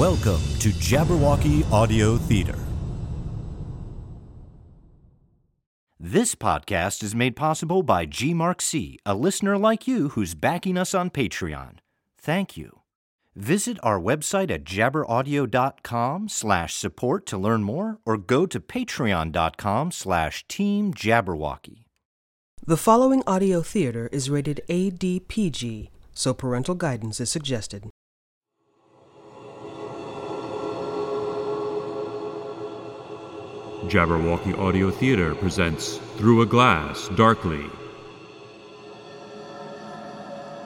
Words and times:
Welcome 0.00 0.40
to 0.60 0.70
Jabberwocky 0.70 1.70
Audio 1.70 2.16
Theater. 2.16 2.58
This 5.98 6.34
podcast 6.34 7.02
is 7.02 7.14
made 7.14 7.36
possible 7.36 7.82
by 7.82 8.06
G 8.06 8.32
Mark 8.32 8.62
C, 8.62 8.98
a 9.04 9.14
listener 9.14 9.58
like 9.58 9.86
you 9.86 10.08
who's 10.08 10.34
backing 10.34 10.78
us 10.78 10.94
on 10.94 11.10
Patreon. 11.10 11.80
Thank 12.16 12.56
you. 12.56 12.80
Visit 13.36 13.76
our 13.82 14.00
website 14.00 14.50
at 14.50 14.64
jabberaudio.com 14.64 16.30
slash 16.30 16.72
support 16.72 17.26
to 17.26 17.36
learn 17.36 17.62
more 17.62 17.98
or 18.06 18.16
go 18.16 18.46
to 18.46 18.58
patreon.com 18.58 19.92
slash 19.92 20.48
team 20.48 20.94
jabberwocky. 20.94 21.84
The 22.66 22.78
following 22.78 23.22
audio 23.26 23.60
theater 23.60 24.08
is 24.10 24.30
rated 24.30 24.62
ADPG, 24.70 25.90
so 26.14 26.32
parental 26.32 26.74
guidance 26.74 27.20
is 27.20 27.30
suggested. 27.30 27.89
Jabberwocky 33.86 34.56
Audio 34.58 34.90
Theater 34.90 35.34
presents 35.34 35.96
Through 36.16 36.42
a 36.42 36.46
Glass 36.46 37.08
Darkly. 37.16 37.64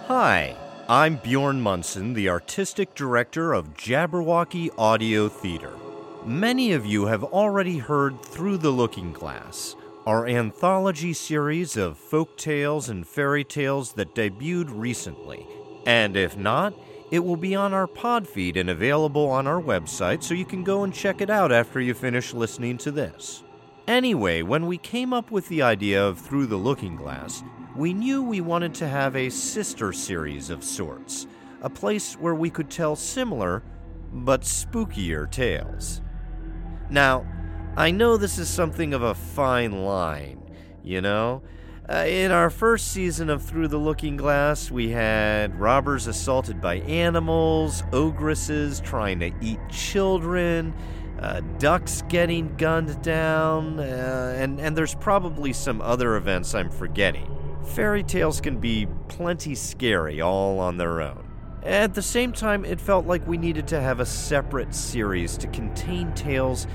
Hi, 0.09 0.56
I'm 0.88 1.16
Bjorn 1.16 1.60
Munson, 1.60 2.14
the 2.14 2.28
artistic 2.28 2.96
director 2.96 3.52
of 3.52 3.74
Jabberwocky 3.74 4.70
Audio 4.77 5.28
Theater. 5.28 5.72
Many 6.24 6.72
of 6.72 6.84
you 6.84 7.06
have 7.06 7.22
already 7.22 7.78
heard 7.78 8.20
Through 8.20 8.58
the 8.58 8.70
Looking 8.70 9.12
Glass, 9.12 9.77
our 10.06 10.27
anthology 10.27 11.12
series 11.12 11.77
of 11.77 11.96
folk 11.96 12.36
tales 12.36 12.88
and 12.88 13.06
fairy 13.06 13.44
tales 13.44 13.92
that 13.92 14.16
debuted 14.16 14.70
recently. 14.70 15.46
And 15.86 16.16
if 16.16 16.36
not, 16.36 16.74
it 17.14 17.24
will 17.24 17.36
be 17.36 17.54
on 17.54 17.73
our 17.73 17.86
pod 17.86 18.27
feed 18.27 18.56
and 18.56 18.68
available 18.68 19.28
on 19.28 19.46
our 19.46 19.62
website, 19.62 20.20
so 20.20 20.34
you 20.34 20.45
can 20.45 20.64
go 20.64 20.82
and 20.82 20.92
check 20.92 21.20
it 21.20 21.30
out 21.30 21.52
after 21.52 21.80
you 21.80 21.94
finish 21.94 22.34
listening 22.34 22.77
to 22.77 22.91
this. 22.91 23.44
Anyway, 23.86 24.42
when 24.42 24.66
we 24.66 24.77
came 24.77 25.12
up 25.12 25.30
with 25.30 25.47
the 25.47 25.62
idea 25.62 26.05
of 26.05 26.19
Through 26.19 26.47
the 26.47 26.56
Looking 26.56 26.97
Glass, 26.97 27.44
we 27.77 27.94
knew 27.94 28.20
we 28.20 28.41
wanted 28.41 28.75
to 28.75 28.88
have 28.88 29.14
a 29.14 29.30
sister 29.30 29.92
series 29.92 30.50
of 30.50 30.64
sorts, 30.64 31.28
a 31.62 31.70
place 31.70 32.14
where 32.14 32.34
we 32.34 32.50
could 32.50 32.69
tell 32.69 32.97
similar 32.97 33.62
but 34.10 34.41
spookier 34.41 35.31
tales. 35.31 36.00
Now, 36.91 37.25
I 37.77 37.92
know 37.92 38.16
this 38.16 38.38
is 38.38 38.48
something 38.48 38.92
of 38.92 39.03
a 39.03 39.14
fine 39.14 39.84
line, 39.84 40.42
you 40.83 41.00
know? 41.00 41.42
Uh, 41.86 42.06
in 42.08 42.32
our 42.32 42.48
first 42.48 42.92
season 42.92 43.28
of 43.28 43.42
Through 43.42 43.68
the 43.68 43.77
Looking 43.77 44.16
Glass, 44.16 44.70
we 44.70 44.88
had 44.88 45.60
robbers 45.60 46.06
assaulted 46.06 46.58
by 46.58 46.76
animals, 46.76 47.82
ogresses 47.91 48.82
trying 48.82 49.20
to 49.20 49.30
eat 49.42 49.58
children, 49.68 50.72
uh, 51.20 51.42
ducks 51.58 52.02
getting 52.08 52.56
gunned 52.56 53.02
down, 53.02 53.78
uh, 53.78 54.34
and, 54.38 54.58
and 54.60 54.74
there's 54.74 54.94
probably 54.94 55.52
some 55.52 55.82
other 55.82 56.16
events 56.16 56.54
I'm 56.54 56.70
forgetting. 56.70 57.30
Fairy 57.74 58.02
tales 58.02 58.41
can 58.41 58.58
be 58.58 58.86
plenty 59.08 59.54
scary 59.54 60.22
all 60.22 60.60
on 60.60 60.78
their 60.78 61.02
own. 61.02 61.28
At 61.64 61.92
the 61.92 62.02
same 62.02 62.32
time, 62.32 62.64
it 62.64 62.80
felt 62.80 63.04
like 63.04 63.26
we 63.26 63.36
needed 63.36 63.69
to 63.69 63.80
have 63.82 64.00
a 64.00 64.06
separate 64.06 64.74
series 64.74 65.36
to 65.36 65.48
contain 65.48 66.14
tales 66.14 66.66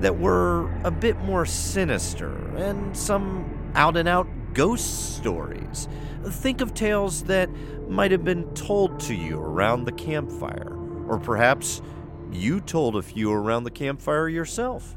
that 0.00 0.18
were 0.18 0.72
a 0.84 0.90
bit 0.90 1.18
more 1.18 1.44
sinister 1.44 2.34
and 2.56 2.96
some 2.96 3.72
out 3.74 3.98
and 3.98 4.08
out 4.08 4.26
ghost 4.54 5.16
stories. 5.16 5.88
Think 6.24 6.60
of 6.60 6.72
tales 6.72 7.24
that 7.24 7.50
might 7.88 8.12
have 8.12 8.24
been 8.24 8.44
told 8.54 8.98
to 9.00 9.14
you 9.14 9.38
around 9.38 9.84
the 9.84 9.92
campfire, 9.92 10.74
or 11.06 11.18
perhaps 11.18 11.82
you 12.32 12.60
told 12.60 12.96
a 12.96 13.02
few 13.02 13.30
around 13.30 13.64
the 13.64 13.70
campfire 13.70 14.28
yourself. 14.28 14.96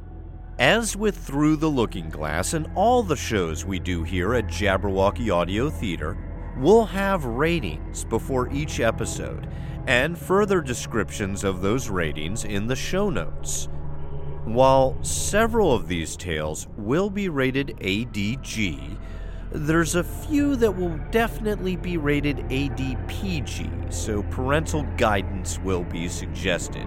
As 0.60 0.96
with 0.96 1.18
Through 1.18 1.58
the 1.58 1.70
Looking 1.70 2.10
Glass 2.10 2.54
and 2.54 2.68
all 2.74 3.04
the 3.04 3.16
shows 3.16 3.66
we 3.66 3.78
do 3.78 4.04
here 4.04 4.34
at 4.34 4.48
Jabberwocky 4.48 5.32
Audio 5.32 5.70
Theater, 5.70 6.18
we'll 6.58 6.86
have 6.86 7.26
ratings 7.26 8.06
before 8.06 8.52
each 8.52 8.80
episode 8.80 9.48
and 9.86 10.18
further 10.18 10.62
descriptions 10.62 11.44
of 11.44 11.62
those 11.62 11.90
ratings 11.90 12.44
in 12.44 12.68
the 12.68 12.76
show 12.76 13.10
notes. 13.10 13.68
While 14.46 14.98
several 15.04 15.74
of 15.74 15.88
these 15.88 16.16
tales 16.18 16.68
will 16.78 17.10
be 17.10 17.30
rated 17.30 17.78
ADG, 17.82 18.98
there's 19.52 19.96
a 19.96 20.04
few 20.04 20.56
that 20.58 20.72
will 20.72 20.98
definitely 21.12 21.76
be 21.76 21.98
rated 21.98 22.38
ADPG, 22.50 23.92
so 23.92 24.24
parental 24.24 24.84
guidance 24.98 25.60
will 25.60 25.84
be 25.84 26.08
suggested. 26.08 26.86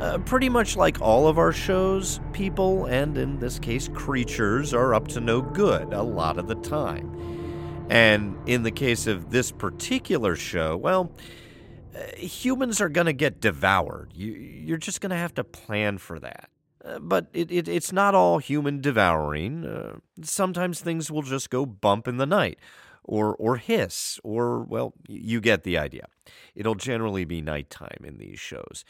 Uh, 0.00 0.18
pretty 0.18 0.48
much 0.48 0.76
like 0.76 1.00
all 1.00 1.28
of 1.28 1.38
our 1.38 1.52
shows, 1.52 2.20
people, 2.32 2.86
and 2.86 3.16
in 3.18 3.38
this 3.38 3.58
case, 3.58 3.88
creatures, 3.88 4.72
are 4.74 4.94
up 4.94 5.06
to 5.06 5.20
no 5.20 5.40
good 5.40 5.92
a 5.92 6.02
lot 6.02 6.38
of 6.38 6.48
the 6.48 6.56
time. 6.56 7.86
And 7.90 8.36
in 8.46 8.62
the 8.62 8.70
case 8.70 9.06
of 9.06 9.30
this 9.30 9.52
particular 9.52 10.34
show, 10.34 10.76
well, 10.76 11.12
uh, 11.94 12.16
humans 12.16 12.80
are 12.80 12.88
going 12.88 13.06
to 13.06 13.12
get 13.12 13.40
devoured. 13.40 14.12
You, 14.14 14.32
you're 14.32 14.78
just 14.78 15.00
going 15.00 15.10
to 15.10 15.16
have 15.16 15.34
to 15.34 15.44
plan 15.44 15.98
for 15.98 16.18
that. 16.20 16.48
Uh, 16.84 16.98
but 16.98 17.28
it, 17.32 17.50
it, 17.50 17.68
it's 17.68 17.92
not 17.92 18.14
all 18.14 18.38
human 18.38 18.80
devouring. 18.80 19.64
Uh, 19.64 19.96
sometimes 20.22 20.80
things 20.80 21.10
will 21.10 21.22
just 21.22 21.50
go 21.50 21.64
bump 21.64 22.08
in 22.08 22.16
the 22.16 22.26
night, 22.26 22.58
or 23.04 23.34
or 23.36 23.56
hiss, 23.56 24.18
or 24.24 24.62
well, 24.62 24.92
you 25.08 25.40
get 25.40 25.62
the 25.62 25.78
idea. 25.78 26.06
It'll 26.54 26.74
generally 26.74 27.24
be 27.24 27.40
nighttime 27.40 28.04
in 28.04 28.18
these 28.18 28.40
shows. 28.40 28.84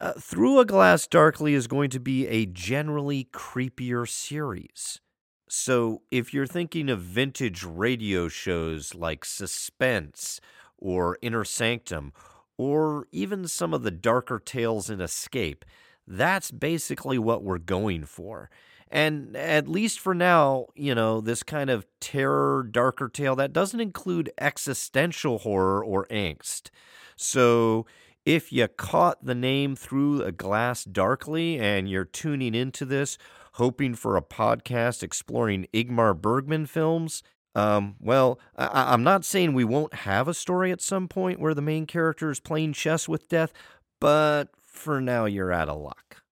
Uh, 0.00 0.12
Through 0.12 0.60
a 0.60 0.64
Glass 0.64 1.06
Darkly 1.06 1.54
is 1.54 1.66
going 1.66 1.90
to 1.90 2.00
be 2.00 2.26
a 2.28 2.46
generally 2.46 3.28
creepier 3.32 4.08
series. 4.08 5.00
So 5.48 6.02
if 6.10 6.34
you're 6.34 6.46
thinking 6.46 6.90
of 6.90 7.00
vintage 7.00 7.64
radio 7.64 8.28
shows 8.28 8.94
like 8.94 9.24
Suspense 9.24 10.40
or 10.76 11.18
Inner 11.22 11.44
Sanctum, 11.44 12.12
or 12.58 13.06
even 13.10 13.48
some 13.48 13.72
of 13.74 13.82
the 13.82 13.90
darker 13.90 14.38
tales 14.38 14.90
in 14.90 15.00
Escape, 15.00 15.64
that's 16.08 16.50
basically 16.50 17.18
what 17.18 17.42
we're 17.42 17.58
going 17.58 18.04
for. 18.04 18.50
And 18.90 19.36
at 19.36 19.68
least 19.68 20.00
for 20.00 20.14
now, 20.14 20.66
you 20.74 20.94
know, 20.94 21.20
this 21.20 21.42
kind 21.42 21.68
of 21.68 21.86
terror, 22.00 22.66
darker 22.68 23.08
tale 23.08 23.36
that 23.36 23.52
doesn't 23.52 23.80
include 23.80 24.32
existential 24.40 25.38
horror 25.38 25.84
or 25.84 26.06
angst. 26.06 26.70
So 27.16 27.86
if 28.24 28.50
you 28.52 28.66
caught 28.68 29.24
the 29.24 29.34
name 29.34 29.76
through 29.76 30.22
a 30.22 30.32
glass 30.32 30.84
darkly 30.84 31.58
and 31.58 31.88
you're 31.88 32.04
tuning 32.04 32.54
into 32.54 32.84
this 32.86 33.18
hoping 33.54 33.94
for 33.94 34.16
a 34.16 34.22
podcast 34.22 35.02
exploring 35.02 35.66
Ingmar 35.74 36.18
Bergman 36.18 36.66
films, 36.66 37.22
um, 37.54 37.96
well, 38.00 38.38
I- 38.56 38.92
I'm 38.92 39.02
not 39.02 39.24
saying 39.24 39.52
we 39.52 39.64
won't 39.64 39.92
have 39.94 40.28
a 40.28 40.34
story 40.34 40.70
at 40.70 40.80
some 40.80 41.08
point 41.08 41.40
where 41.40 41.54
the 41.54 41.62
main 41.62 41.86
character 41.86 42.30
is 42.30 42.40
playing 42.40 42.72
chess 42.74 43.08
with 43.08 43.28
death, 43.28 43.52
but 44.00 44.48
for 44.78 45.00
now 45.00 45.24
you're 45.24 45.52
out 45.52 45.68
of 45.68 45.80
luck. 45.80 46.22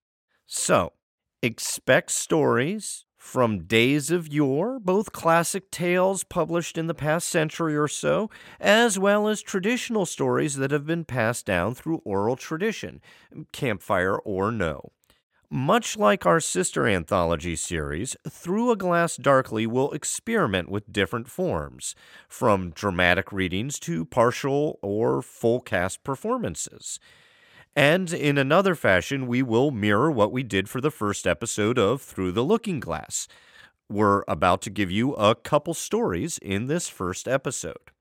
So, 0.45 0.93
expect 1.41 2.11
stories 2.11 3.05
from 3.17 3.65
days 3.65 4.09
of 4.09 4.31
yore, 4.31 4.79
both 4.79 5.11
classic 5.11 5.69
tales 5.69 6.23
published 6.23 6.77
in 6.77 6.87
the 6.87 6.93
past 6.93 7.27
century 7.27 7.75
or 7.75 7.87
so, 7.87 8.29
as 8.59 8.97
well 8.97 9.27
as 9.27 9.41
traditional 9.41 10.05
stories 10.05 10.55
that 10.55 10.71
have 10.71 10.85
been 10.85 11.03
passed 11.03 11.45
down 11.45 11.75
through 11.75 12.01
oral 12.05 12.37
tradition, 12.37 13.01
campfire 13.51 14.17
or 14.17 14.51
no. 14.51 14.91
Much 15.49 15.97
like 15.97 16.25
our 16.25 16.41
sister 16.41 16.85
anthology 16.87 17.55
series, 17.55 18.17
Through 18.29 18.71
a 18.71 18.75
Glass 18.75 19.15
Darkly 19.15 19.65
will 19.65 19.91
experiment 19.91 20.69
with 20.69 20.91
different 20.91 21.29
forms, 21.29 21.95
from 22.27 22.71
dramatic 22.71 23.31
readings 23.31 23.79
to 23.79 24.03
partial 24.03 24.77
or 24.81 25.21
full 25.21 25.61
cast 25.61 26.03
performances. 26.03 26.99
And 27.77 28.11
in 28.11 28.39
another 28.39 28.73
fashion, 28.73 29.27
we 29.27 29.43
will 29.43 29.69
mirror 29.69 30.09
what 30.09 30.31
we 30.31 30.41
did 30.41 30.67
for 30.67 30.81
the 30.81 30.89
first 30.89 31.27
episode 31.27 31.77
of 31.77 32.01
Through 32.01 32.31
the 32.31 32.43
Looking 32.43 32.79
Glass. 32.79 33.27
We're 33.87 34.23
about 34.27 34.63
to 34.63 34.71
give 34.71 34.89
you 34.89 35.13
a 35.13 35.35
couple 35.35 35.75
stories 35.75 36.39
in 36.39 36.65
this 36.65 36.89
first 36.89 37.27
episode. 37.27 37.91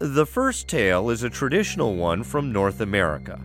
The 0.00 0.26
first 0.26 0.68
tale 0.68 1.08
is 1.08 1.22
a 1.22 1.30
traditional 1.30 1.96
one 1.96 2.24
from 2.24 2.52
North 2.52 2.82
America. 2.82 3.40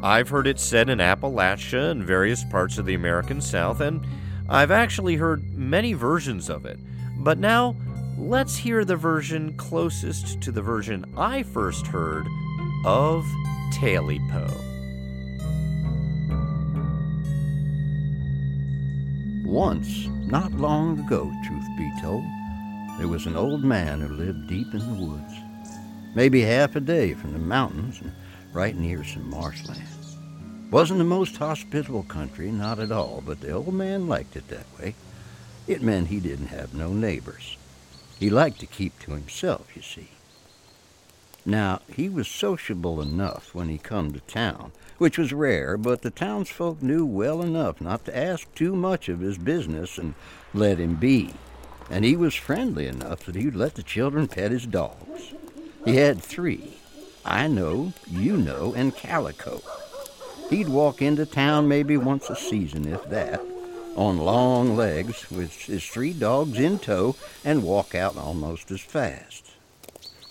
I've 0.00 0.28
heard 0.28 0.46
it 0.46 0.60
said 0.60 0.88
in 0.88 1.00
Appalachia 1.00 1.90
and 1.90 2.04
various 2.04 2.44
parts 2.44 2.78
of 2.78 2.86
the 2.86 2.94
American 2.94 3.40
South, 3.40 3.80
and 3.80 4.06
I've 4.48 4.70
actually 4.70 5.16
heard 5.16 5.42
many 5.58 5.92
versions 5.92 6.48
of 6.48 6.64
it. 6.66 6.78
But 7.18 7.38
now, 7.38 7.74
let's 8.16 8.56
hear 8.56 8.84
the 8.84 8.94
version 8.94 9.56
closest 9.56 10.40
to 10.42 10.52
the 10.52 10.62
version 10.62 11.04
I 11.16 11.42
first 11.42 11.88
heard 11.88 12.28
of 12.84 13.24
Taily 13.72 14.20
Poe. 14.30 14.69
Once, 19.50 20.06
not 20.06 20.52
long 20.52 20.96
ago, 21.00 21.28
truth 21.44 21.66
be 21.76 21.90
told, 22.00 22.22
there 22.98 23.08
was 23.08 23.26
an 23.26 23.34
old 23.34 23.64
man 23.64 24.00
who 24.00 24.14
lived 24.14 24.46
deep 24.46 24.72
in 24.72 24.78
the 24.78 25.04
woods, 25.04 25.34
maybe 26.14 26.40
half 26.42 26.76
a 26.76 26.80
day 26.80 27.14
from 27.14 27.32
the 27.32 27.38
mountains 27.40 28.00
and 28.00 28.12
right 28.52 28.76
near 28.76 29.02
some 29.02 29.28
marshland. 29.28 29.82
Wasn't 30.70 30.98
the 30.98 31.04
most 31.04 31.36
hospitable 31.36 32.04
country, 32.04 32.52
not 32.52 32.78
at 32.78 32.92
all, 32.92 33.24
but 33.26 33.40
the 33.40 33.50
old 33.50 33.74
man 33.74 34.06
liked 34.06 34.36
it 34.36 34.46
that 34.46 34.66
way. 34.78 34.94
It 35.66 35.82
meant 35.82 36.06
he 36.06 36.20
didn't 36.20 36.46
have 36.46 36.72
no 36.72 36.92
neighbors. 36.92 37.56
He 38.20 38.30
liked 38.30 38.60
to 38.60 38.66
keep 38.66 39.00
to 39.00 39.14
himself, 39.14 39.66
you 39.74 39.82
see. 39.82 40.10
Now, 41.44 41.80
he 41.92 42.08
was 42.08 42.28
sociable 42.28 43.02
enough 43.02 43.52
when 43.52 43.68
he 43.68 43.78
come 43.78 44.12
to 44.12 44.20
town, 44.20 44.70
which 45.00 45.16
was 45.16 45.32
rare, 45.32 45.78
but 45.78 46.02
the 46.02 46.10
townsfolk 46.10 46.82
knew 46.82 47.06
well 47.06 47.40
enough 47.40 47.80
not 47.80 48.04
to 48.04 48.14
ask 48.14 48.54
too 48.54 48.76
much 48.76 49.08
of 49.08 49.20
his 49.20 49.38
business 49.38 49.96
and 49.96 50.14
let 50.52 50.78
him 50.78 50.94
be. 50.94 51.30
And 51.88 52.04
he 52.04 52.16
was 52.16 52.34
friendly 52.34 52.86
enough 52.86 53.20
that 53.20 53.34
he'd 53.34 53.54
let 53.54 53.76
the 53.76 53.82
children 53.82 54.28
pet 54.28 54.50
his 54.50 54.66
dogs. 54.66 55.32
He 55.86 55.96
had 55.96 56.20
three. 56.20 56.74
I 57.24 57.48
know, 57.48 57.94
you 58.10 58.36
know, 58.36 58.74
and 58.74 58.94
Calico. 58.94 59.62
He'd 60.50 60.68
walk 60.68 61.00
into 61.00 61.24
town 61.24 61.66
maybe 61.66 61.96
once 61.96 62.28
a 62.28 62.36
season, 62.36 62.86
if 62.86 63.02
that, 63.08 63.40
on 63.96 64.18
long 64.18 64.76
legs 64.76 65.30
with 65.30 65.62
his 65.62 65.86
three 65.86 66.12
dogs 66.12 66.58
in 66.58 66.78
tow 66.78 67.16
and 67.42 67.62
walk 67.62 67.94
out 67.94 68.18
almost 68.18 68.70
as 68.70 68.82
fast. 68.82 69.49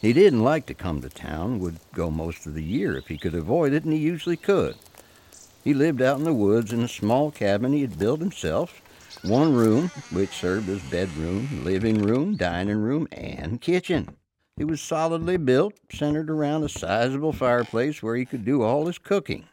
He 0.01 0.13
didn't 0.13 0.44
like 0.44 0.66
to 0.68 0.74
come 0.74 1.01
to 1.01 1.10
town, 1.10 1.60
would 1.60 1.80
go 1.94 2.10
most 2.10 2.46
of 2.46 2.54
the 2.54 2.63
year 2.63 2.96
if 2.98 3.07
he 3.07 3.18
could 3.18 3.36
avoid 3.36 3.74
it, 3.74 3.84
and 3.84 3.92
he 3.92 4.00
usually 4.00 4.38
could. 4.38 4.75
He 5.62 5.74
lived 5.74 6.01
out 6.01 6.18
in 6.18 6.24
the 6.24 6.34
woods 6.34 6.72
in 6.72 6.81
a 6.81 6.88
small 6.88 7.31
cabin 7.31 7.74
he 7.74 7.81
had 7.81 8.00
built 8.00 8.22
himself, 8.22 8.81
one 9.24 9.54
room, 9.54 9.92
which 10.12 10.30
served 10.30 10.69
as 10.69 10.81
bedroom, 10.84 11.66
living 11.66 12.01
room, 12.01 12.38
dining 12.38 12.78
room, 12.78 13.10
and 13.12 13.60
kitchen. 13.60 14.16
It 14.57 14.66
was 14.66 14.80
solidly 14.80 15.36
built, 15.36 15.74
centered 15.92 16.30
around 16.30 16.63
a 16.63 16.69
sizable 16.69 17.34
fireplace 17.34 18.02
where 18.02 18.16
he 18.16 18.25
could 18.25 18.45
do 18.45 18.62
all 18.62 18.86
his 18.86 18.98
cooking. 18.98 19.50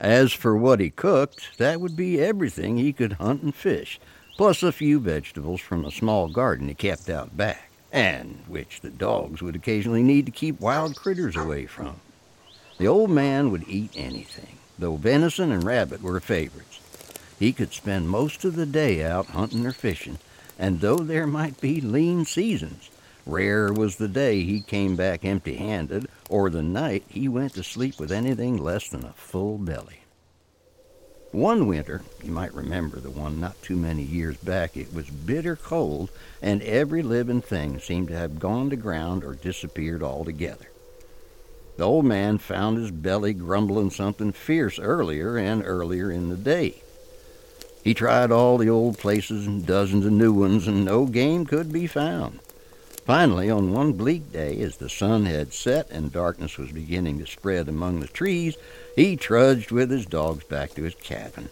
As 0.00 0.32
for 0.32 0.56
what 0.56 0.80
he 0.80 0.90
cooked, 0.90 1.58
that 1.58 1.80
would 1.80 1.94
be 1.94 2.20
everything 2.20 2.76
he 2.76 2.92
could 2.92 3.14
hunt 3.14 3.42
and 3.42 3.54
fish, 3.54 4.00
plus 4.36 4.64
a 4.64 4.72
few 4.72 4.98
vegetables 4.98 5.60
from 5.60 5.84
a 5.84 5.92
small 5.92 6.28
garden 6.28 6.66
he 6.66 6.74
kept 6.74 7.08
out 7.08 7.36
back 7.36 7.71
and 7.92 8.42
which 8.48 8.80
the 8.80 8.90
dogs 8.90 9.42
would 9.42 9.54
occasionally 9.54 10.02
need 10.02 10.24
to 10.26 10.32
keep 10.32 10.58
wild 10.58 10.96
critters 10.96 11.36
away 11.36 11.66
from. 11.66 12.00
The 12.78 12.88
old 12.88 13.10
man 13.10 13.50
would 13.50 13.68
eat 13.68 13.92
anything, 13.94 14.56
though 14.78 14.96
venison 14.96 15.52
and 15.52 15.62
rabbit 15.62 16.02
were 16.02 16.18
favorites. 16.18 16.80
He 17.38 17.52
could 17.52 17.72
spend 17.72 18.08
most 18.08 18.44
of 18.44 18.56
the 18.56 18.66
day 18.66 19.04
out 19.04 19.26
hunting 19.26 19.66
or 19.66 19.72
fishing, 19.72 20.18
and 20.58 20.80
though 20.80 20.98
there 20.98 21.26
might 21.26 21.60
be 21.60 21.80
lean 21.80 22.24
seasons, 22.24 22.88
rare 23.26 23.72
was 23.72 23.96
the 23.96 24.08
day 24.08 24.42
he 24.42 24.60
came 24.60 24.96
back 24.96 25.24
empty 25.24 25.56
handed 25.56 26.08
or 26.30 26.48
the 26.48 26.62
night 26.62 27.04
he 27.08 27.28
went 27.28 27.54
to 27.54 27.62
sleep 27.62 28.00
with 28.00 28.10
anything 28.10 28.56
less 28.56 28.88
than 28.88 29.04
a 29.04 29.12
full 29.12 29.58
belly. 29.58 30.01
One 31.32 31.66
winter, 31.66 32.02
you 32.22 32.30
might 32.30 32.52
remember 32.52 33.00
the 33.00 33.08
one 33.08 33.40
not 33.40 33.60
too 33.62 33.76
many 33.76 34.02
years 34.02 34.36
back, 34.36 34.76
it 34.76 34.92
was 34.92 35.08
bitter 35.08 35.56
cold, 35.56 36.10
and 36.42 36.60
every 36.60 37.02
living 37.02 37.40
thing 37.40 37.80
seemed 37.80 38.08
to 38.08 38.18
have 38.18 38.38
gone 38.38 38.68
to 38.68 38.76
ground 38.76 39.24
or 39.24 39.34
disappeared 39.34 40.02
altogether. 40.02 40.66
The 41.78 41.84
old 41.84 42.04
man 42.04 42.36
found 42.36 42.76
his 42.76 42.90
belly 42.90 43.32
grumbling 43.32 43.90
something 43.90 44.32
fierce 44.32 44.78
earlier 44.78 45.38
and 45.38 45.62
earlier 45.64 46.10
in 46.10 46.28
the 46.28 46.36
day. 46.36 46.82
He 47.82 47.94
tried 47.94 48.30
all 48.30 48.58
the 48.58 48.68
old 48.68 48.98
places 48.98 49.46
and 49.46 49.64
dozens 49.64 50.04
of 50.04 50.12
new 50.12 50.34
ones, 50.34 50.68
and 50.68 50.84
no 50.84 51.06
game 51.06 51.46
could 51.46 51.72
be 51.72 51.86
found. 51.86 52.40
Finally, 53.04 53.50
on 53.50 53.72
one 53.72 53.92
bleak 53.92 54.32
day, 54.32 54.60
as 54.60 54.76
the 54.76 54.88
sun 54.88 55.26
had 55.26 55.52
set 55.52 55.90
and 55.90 56.12
darkness 56.12 56.56
was 56.56 56.70
beginning 56.70 57.18
to 57.18 57.26
spread 57.26 57.68
among 57.68 57.98
the 57.98 58.06
trees, 58.06 58.56
he 58.94 59.16
trudged 59.16 59.72
with 59.72 59.90
his 59.90 60.06
dogs 60.06 60.44
back 60.44 60.72
to 60.72 60.82
his 60.82 60.94
cabin. 60.94 61.48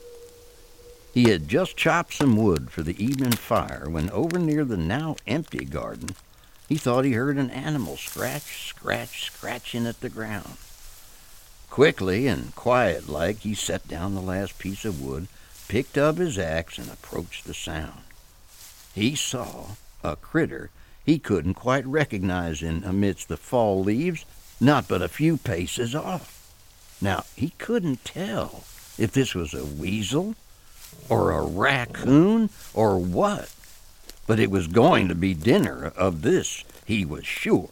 He 1.13 1.31
had 1.31 1.49
just 1.49 1.77
chopped 1.77 2.15
some 2.15 2.37
wood 2.37 2.71
for 2.71 2.83
the 2.83 3.03
evening 3.03 3.33
fire 3.33 3.89
when 3.89 4.11
over 4.11 4.39
near 4.39 4.65
the 4.65 4.77
now 4.77 5.17
empty 5.27 5.65
garden 5.65 6.11
he 6.69 6.77
thought 6.77 7.05
he 7.05 7.15
heard 7.15 7.37
an 7.37 7.51
animal 7.51 7.97
scratch, 7.97 8.69
scratch, 8.69 9.25
scratching 9.25 9.89
at 9.89 10.01
the 10.01 10.09
ground. 10.09 10.57
Quickly 11.69 12.29
and 12.29 12.55
quiet 12.55 13.09
like 13.09 13.39
he 13.39 13.55
set 13.55 13.89
down 13.89 14.15
the 14.15 14.21
last 14.21 14.57
piece 14.57 14.85
of 14.85 15.03
wood, 15.03 15.27
picked 15.67 15.99
up 15.99 16.19
his 16.19 16.39
axe, 16.39 16.79
and 16.79 16.89
approached 16.89 17.45
the 17.45 17.55
sound. 17.55 18.03
He 18.95 19.17
saw 19.17 19.71
a 20.05 20.15
critter 20.15 20.71
he 21.05 21.19
couldn't 21.19 21.55
quite 21.55 21.87
recognize 21.87 22.63
in 22.63 22.85
amidst 22.85 23.29
the 23.29 23.37
fall 23.37 23.83
leaves, 23.83 24.25
not 24.61 24.87
but 24.89 25.03
a 25.03 25.09
few 25.09 25.37
paces 25.37 25.95
off. 25.95 26.37
Now, 27.01 27.25
he 27.35 27.51
couldn't 27.59 28.05
tell 28.05 28.65
if 28.99 29.13
this 29.13 29.35
was 29.35 29.55
a 29.55 29.65
weasel 29.65 30.35
or 31.09 31.33
a 31.33 31.43
raccoon 31.43 32.51
or 32.75 32.99
what, 32.99 33.53
but 34.27 34.39
it 34.39 34.51
was 34.51 34.67
going 34.67 35.09
to 35.09 35.15
be 35.15 35.35
dinner 35.35 35.93
of 35.97 36.23
this, 36.23 36.65
he 36.85 37.05
was 37.05 37.27
sure. 37.27 37.71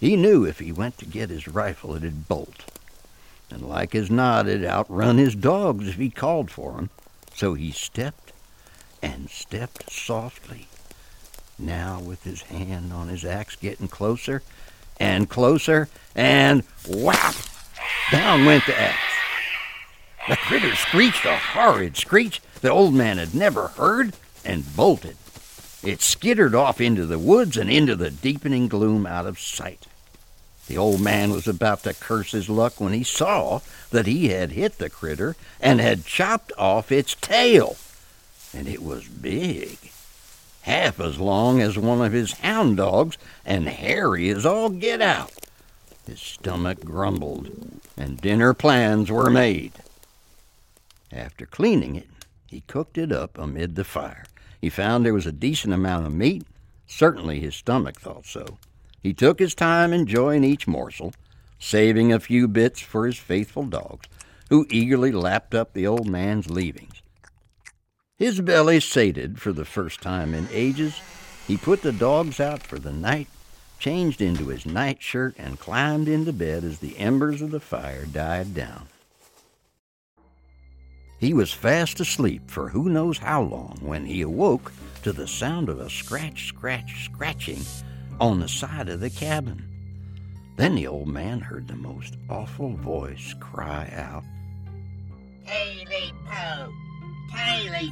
He 0.00 0.16
knew 0.16 0.44
if 0.44 0.58
he 0.58 0.72
went 0.72 0.98
to 0.98 1.04
get 1.04 1.30
his 1.30 1.46
rifle 1.46 1.94
it'd 1.94 2.26
bolt, 2.26 2.64
and 3.50 3.62
like 3.62 3.94
as 3.94 4.10
not 4.10 4.48
it'd 4.48 4.64
outrun 4.64 5.18
his 5.18 5.36
dogs 5.36 5.86
if 5.88 5.96
he 5.96 6.10
called 6.10 6.50
for 6.50 6.78
'em. 6.78 6.90
So 7.34 7.54
he 7.54 7.70
stepped 7.70 8.32
and 9.02 9.30
stepped 9.30 9.92
softly, 9.92 10.66
now 11.62 12.00
with 12.00 12.24
his 12.24 12.42
hand 12.42 12.92
on 12.92 13.08
his 13.08 13.24
axe 13.24 13.56
getting 13.56 13.88
closer 13.88 14.42
and 14.98 15.28
closer, 15.28 15.88
and 16.14 16.62
whap! 16.88 17.34
Down 18.10 18.44
went 18.44 18.66
the 18.66 18.78
axe. 18.78 18.98
The 20.28 20.36
critter 20.36 20.76
screeched 20.76 21.24
a 21.24 21.36
horrid 21.36 21.96
screech 21.96 22.40
the 22.62 22.70
old 22.70 22.94
man 22.94 23.18
had 23.18 23.34
never 23.34 23.68
heard 23.68 24.14
and 24.44 24.76
bolted. 24.76 25.16
It 25.82 26.00
skittered 26.00 26.54
off 26.54 26.80
into 26.80 27.06
the 27.06 27.18
woods 27.18 27.56
and 27.56 27.68
into 27.68 27.96
the 27.96 28.10
deepening 28.10 28.68
gloom 28.68 29.04
out 29.04 29.26
of 29.26 29.40
sight. 29.40 29.86
The 30.68 30.78
old 30.78 31.00
man 31.00 31.32
was 31.32 31.48
about 31.48 31.82
to 31.82 31.92
curse 31.92 32.30
his 32.30 32.48
luck 32.48 32.80
when 32.80 32.92
he 32.92 33.02
saw 33.02 33.60
that 33.90 34.06
he 34.06 34.28
had 34.28 34.52
hit 34.52 34.78
the 34.78 34.88
critter 34.88 35.34
and 35.60 35.80
had 35.80 36.06
chopped 36.06 36.52
off 36.56 36.92
its 36.92 37.16
tail. 37.16 37.76
And 38.54 38.68
it 38.68 38.80
was 38.80 39.08
big, 39.08 39.78
half 40.62 41.00
as 41.00 41.18
long 41.18 41.60
as 41.60 41.78
one 41.78 42.00
of 42.00 42.12
his 42.12 42.32
hound 42.32 42.76
dogs 42.76 43.18
and 43.44 43.68
hairy 43.68 44.28
as 44.30 44.46
all 44.46 44.68
get 44.68 45.00
out. 45.00 45.32
His 46.06 46.20
stomach 46.20 46.84
grumbled, 46.84 47.48
and 47.96 48.20
dinner 48.20 48.54
plans 48.54 49.10
were 49.10 49.30
made. 49.30 49.72
After 51.12 51.46
cleaning 51.46 51.96
it, 51.96 52.08
he 52.46 52.62
cooked 52.66 52.98
it 52.98 53.12
up 53.12 53.38
amid 53.38 53.76
the 53.76 53.84
fire. 53.84 54.24
He 54.60 54.68
found 54.68 55.04
there 55.04 55.14
was 55.14 55.26
a 55.26 55.32
decent 55.32 55.74
amount 55.74 56.06
of 56.06 56.14
meat. 56.14 56.44
Certainly 56.86 57.40
his 57.40 57.54
stomach 57.54 58.00
thought 58.00 58.26
so. 58.26 58.58
He 59.02 59.12
took 59.12 59.38
his 59.38 59.54
time 59.54 59.92
enjoying 59.92 60.44
each 60.44 60.68
morsel, 60.68 61.12
saving 61.58 62.12
a 62.12 62.20
few 62.20 62.46
bits 62.46 62.80
for 62.80 63.06
his 63.06 63.18
faithful 63.18 63.64
dogs, 63.64 64.08
who 64.50 64.66
eagerly 64.70 65.10
lapped 65.10 65.54
up 65.54 65.72
the 65.72 65.86
old 65.86 66.06
man's 66.06 66.48
leavings. 66.48 67.01
His 68.22 68.40
belly 68.40 68.78
sated 68.78 69.40
for 69.40 69.52
the 69.52 69.64
first 69.64 70.00
time 70.00 70.32
in 70.32 70.46
ages, 70.52 71.00
he 71.48 71.56
put 71.56 71.82
the 71.82 71.90
dogs 71.90 72.38
out 72.38 72.62
for 72.62 72.78
the 72.78 72.92
night, 72.92 73.26
changed 73.80 74.20
into 74.20 74.46
his 74.46 74.64
nightshirt, 74.64 75.34
and 75.36 75.58
climbed 75.58 76.06
into 76.06 76.32
bed 76.32 76.62
as 76.62 76.78
the 76.78 76.96
embers 76.98 77.42
of 77.42 77.50
the 77.50 77.58
fire 77.58 78.06
died 78.06 78.54
down. 78.54 78.86
He 81.18 81.34
was 81.34 81.52
fast 81.52 81.98
asleep 81.98 82.48
for 82.48 82.68
who 82.68 82.88
knows 82.88 83.18
how 83.18 83.42
long 83.42 83.78
when 83.80 84.06
he 84.06 84.22
awoke 84.22 84.70
to 85.02 85.12
the 85.12 85.26
sound 85.26 85.68
of 85.68 85.80
a 85.80 85.90
scratch, 85.90 86.46
scratch, 86.46 87.06
scratching 87.06 87.62
on 88.20 88.38
the 88.38 88.46
side 88.46 88.88
of 88.88 89.00
the 89.00 89.10
cabin. 89.10 89.64
Then 90.56 90.76
the 90.76 90.86
old 90.86 91.08
man 91.08 91.40
heard 91.40 91.66
the 91.66 91.74
most 91.74 92.14
awful 92.30 92.76
voice 92.76 93.34
cry 93.40 93.92
out, 93.96 94.22
Taily 95.44 96.12
Po! 96.24 96.72
Taily! 97.34 97.90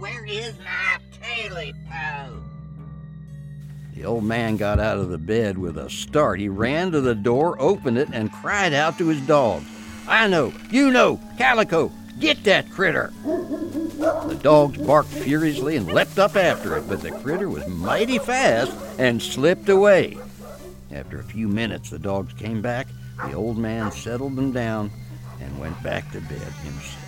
Where 0.00 0.24
is 0.24 0.54
my 0.58 0.98
Taily? 1.20 1.74
The 3.94 4.04
old 4.04 4.24
man 4.24 4.56
got 4.56 4.80
out 4.80 4.98
of 4.98 5.10
the 5.10 5.18
bed 5.18 5.58
with 5.58 5.76
a 5.76 5.90
start. 5.90 6.40
He 6.40 6.48
ran 6.48 6.92
to 6.92 7.00
the 7.00 7.14
door, 7.14 7.60
opened 7.60 7.98
it, 7.98 8.08
and 8.12 8.32
cried 8.32 8.72
out 8.72 8.98
to 8.98 9.08
his 9.08 9.20
dogs. 9.22 9.66
I 10.08 10.26
know, 10.26 10.52
you 10.70 10.90
know, 10.90 11.20
Calico, 11.38 11.92
Get 12.18 12.44
that 12.44 12.70
critter! 12.70 13.12
The 13.24 14.38
dogs 14.42 14.78
barked 14.78 15.08
furiously 15.08 15.76
and 15.76 15.86
leapt 15.86 16.18
up 16.18 16.36
after 16.36 16.76
it, 16.76 16.88
but 16.88 17.00
the 17.00 17.10
critter 17.10 17.48
was 17.48 17.66
mighty 17.66 18.18
fast 18.18 18.72
and 18.98 19.20
slipped 19.20 19.68
away. 19.68 20.18
After 20.92 21.18
a 21.18 21.24
few 21.24 21.48
minutes, 21.48 21.90
the 21.90 21.98
dogs 21.98 22.32
came 22.34 22.60
back, 22.60 22.86
the 23.26 23.32
old 23.32 23.56
man 23.56 23.90
settled 23.90 24.36
them 24.36 24.52
down, 24.52 24.90
and 25.40 25.58
went 25.58 25.82
back 25.82 26.12
to 26.12 26.20
bed 26.20 26.52
himself. 26.62 27.01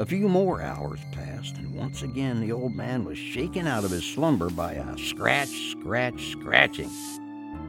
A 0.00 0.06
few 0.06 0.30
more 0.30 0.62
hours 0.62 0.98
passed, 1.12 1.58
and 1.58 1.74
once 1.74 2.00
again 2.00 2.40
the 2.40 2.52
old 2.52 2.74
man 2.74 3.04
was 3.04 3.18
shaken 3.18 3.66
out 3.66 3.84
of 3.84 3.90
his 3.90 4.02
slumber 4.02 4.48
by 4.48 4.72
a 4.72 4.96
scratch, 4.96 5.72
scratch, 5.72 6.30
scratching. 6.30 6.88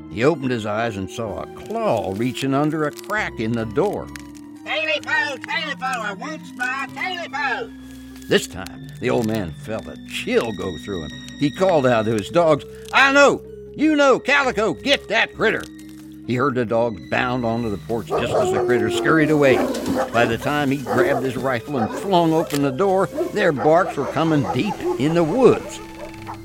He 0.10 0.24
opened 0.24 0.52
his 0.52 0.66
eyes 0.66 0.96
and 0.96 1.12
saw 1.12 1.42
a 1.42 1.54
claw 1.56 2.14
reaching 2.16 2.54
under 2.54 2.86
a 2.86 2.92
crack 2.92 3.42
in 3.42 3.52
the 3.52 3.66
door. 3.66 4.08
Taily 4.64 5.06
po, 5.06 5.36
taily 5.40 5.78
po, 5.78 5.86
I 5.86 6.14
want 6.14 6.56
my 6.56 6.88
taily 6.94 7.30
po. 7.30 7.70
This 8.30 8.48
time, 8.48 8.88
the 9.02 9.10
old 9.10 9.28
man 9.28 9.52
felt 9.52 9.88
a 9.88 9.98
chill 10.08 10.54
go 10.54 10.78
through 10.78 11.08
him. 11.08 11.12
He 11.38 11.52
called 11.52 11.86
out 11.86 12.06
to 12.06 12.14
his 12.14 12.30
dogs, 12.30 12.64
I 12.94 13.12
know! 13.12 13.42
You 13.76 13.98
know, 13.98 14.20
Calico, 14.20 14.74
get 14.74 15.10
that 15.10 15.36
critter! 15.36 15.64
He 16.28 16.36
heard 16.36 16.56
the 16.56 16.66
dog 16.66 17.10
bound 17.10 17.46
onto 17.46 17.70
the 17.70 17.78
porch 17.78 18.08
just 18.08 18.34
as 18.34 18.54
the 18.54 18.64
critter 18.66 18.90
scurried 18.90 19.32
away. 19.32 19.58
By 20.14 20.26
the 20.26 20.38
time 20.38 20.72
he 20.72 20.78
grabbed 20.78 21.26
his 21.26 21.36
rifle 21.36 21.78
and 21.78 21.94
flung 22.00 22.34
open 22.34 22.62
the 22.62 22.72
door, 22.72 23.08
their 23.34 23.52
barks 23.52 23.98
were 23.98 24.06
coming 24.06 24.46
deep 24.54 24.76
in 25.00 25.14
the 25.14 25.24
woods. 25.24 25.80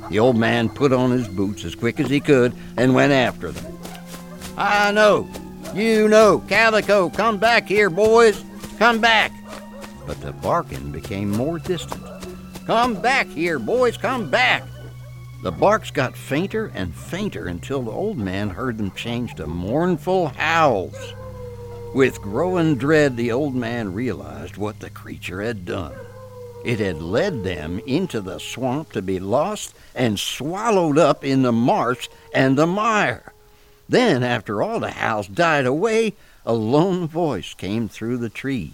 The 0.09 0.19
old 0.19 0.37
man 0.37 0.69
put 0.69 0.93
on 0.93 1.11
his 1.11 1.29
boots 1.29 1.65
as 1.65 1.75
quick 1.75 2.01
as 2.01 2.09
he 2.09 2.21
could 2.21 2.55
and 2.77 2.95
went 2.95 3.13
after 3.13 3.51
them. 3.51 3.79
I 4.57 4.93
know, 4.93 5.29
you 5.75 6.09
know, 6.09 6.39
Calico, 6.49 7.11
come 7.11 7.39
back 7.39 7.67
here, 7.67 7.91
boys, 7.91 8.43
come 8.79 9.01
back. 9.01 9.33
But 10.07 10.21
the 10.21 10.33
barking 10.33 10.93
became 10.93 11.31
more 11.31 11.59
distant. 11.59 12.03
Come 12.67 12.95
back 13.01 13.27
here, 13.29 13.59
boys, 13.59 13.97
come 13.97 14.31
back. 14.31 14.65
The 15.43 15.53
barks 15.53 15.91
got 15.91 16.17
fainter 16.17 16.73
and 16.75 16.95
fainter 16.95 17.47
until 17.47 17.83
the 17.83 17.91
old 17.91 18.17
man 18.17 18.51
heard 18.51 18.79
them 18.79 18.91
change 18.93 19.35
to 19.35 19.47
mournful 19.47 20.29
howls. 20.29 21.15
With 21.95 22.21
growing 22.21 22.77
dread, 22.77 23.17
the 23.17 23.33
old 23.33 23.55
man 23.55 23.93
realized 23.93 24.57
what 24.57 24.81
the 24.81 24.91
creature 24.91 25.43
had 25.43 25.65
done. 25.65 25.95
It 26.65 26.81
had 26.81 27.01
led 27.01 27.45
them 27.45 27.79
into 27.87 28.21
the 28.21 28.41
swamp 28.41 28.93
to 28.93 29.03
be 29.03 29.21
lost 29.21 29.75
and 29.95 30.19
swallowed 30.19 30.99
up 30.99 31.25
in 31.25 31.43
the 31.43 31.53
marsh 31.53 32.09
and 32.35 32.59
the 32.59 32.67
mire. 32.67 33.33
Then, 33.89 34.25
after 34.25 34.63
all 34.63 34.81
the 34.81 34.91
howls 34.91 35.29
died 35.29 35.65
away, 35.65 36.15
a 36.45 36.55
lone 36.55 37.07
voice 37.07 37.55
came 37.55 37.89
through 37.89 38.17
the 38.19 38.29
trees. 38.29 38.73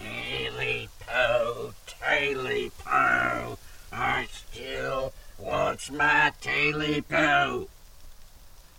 Taily 0.00 0.88
po, 1.00 1.74
taily 1.86 2.70
po, 2.82 3.58
I 3.92 4.26
wants 5.52 5.90
my 5.90 6.32
taily 6.40 7.04
poo? 7.06 7.68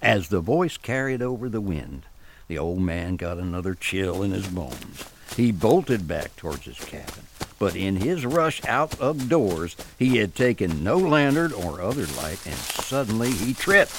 As 0.01 0.29
the 0.29 0.39
voice 0.39 0.75
carried 0.75 1.21
over 1.21 1.47
the 1.47 1.61
wind, 1.61 2.03
the 2.47 2.57
old 2.57 2.81
man 2.81 3.15
got 3.15 3.37
another 3.37 3.75
chill 3.75 4.23
in 4.23 4.31
his 4.31 4.47
bones. 4.47 5.05
He 5.37 5.51
bolted 5.51 6.07
back 6.07 6.35
towards 6.35 6.65
his 6.65 6.79
cabin, 6.79 7.25
but 7.59 7.75
in 7.75 7.97
his 7.97 8.25
rush 8.25 8.65
out 8.65 8.99
of 8.99 9.29
doors, 9.29 9.75
he 9.99 10.17
had 10.17 10.33
taken 10.33 10.83
no 10.83 10.97
lantern 10.97 11.53
or 11.53 11.79
other 11.79 12.07
light, 12.17 12.43
and 12.45 12.55
suddenly 12.55 13.31
he 13.31 13.53
tripped. 13.53 13.93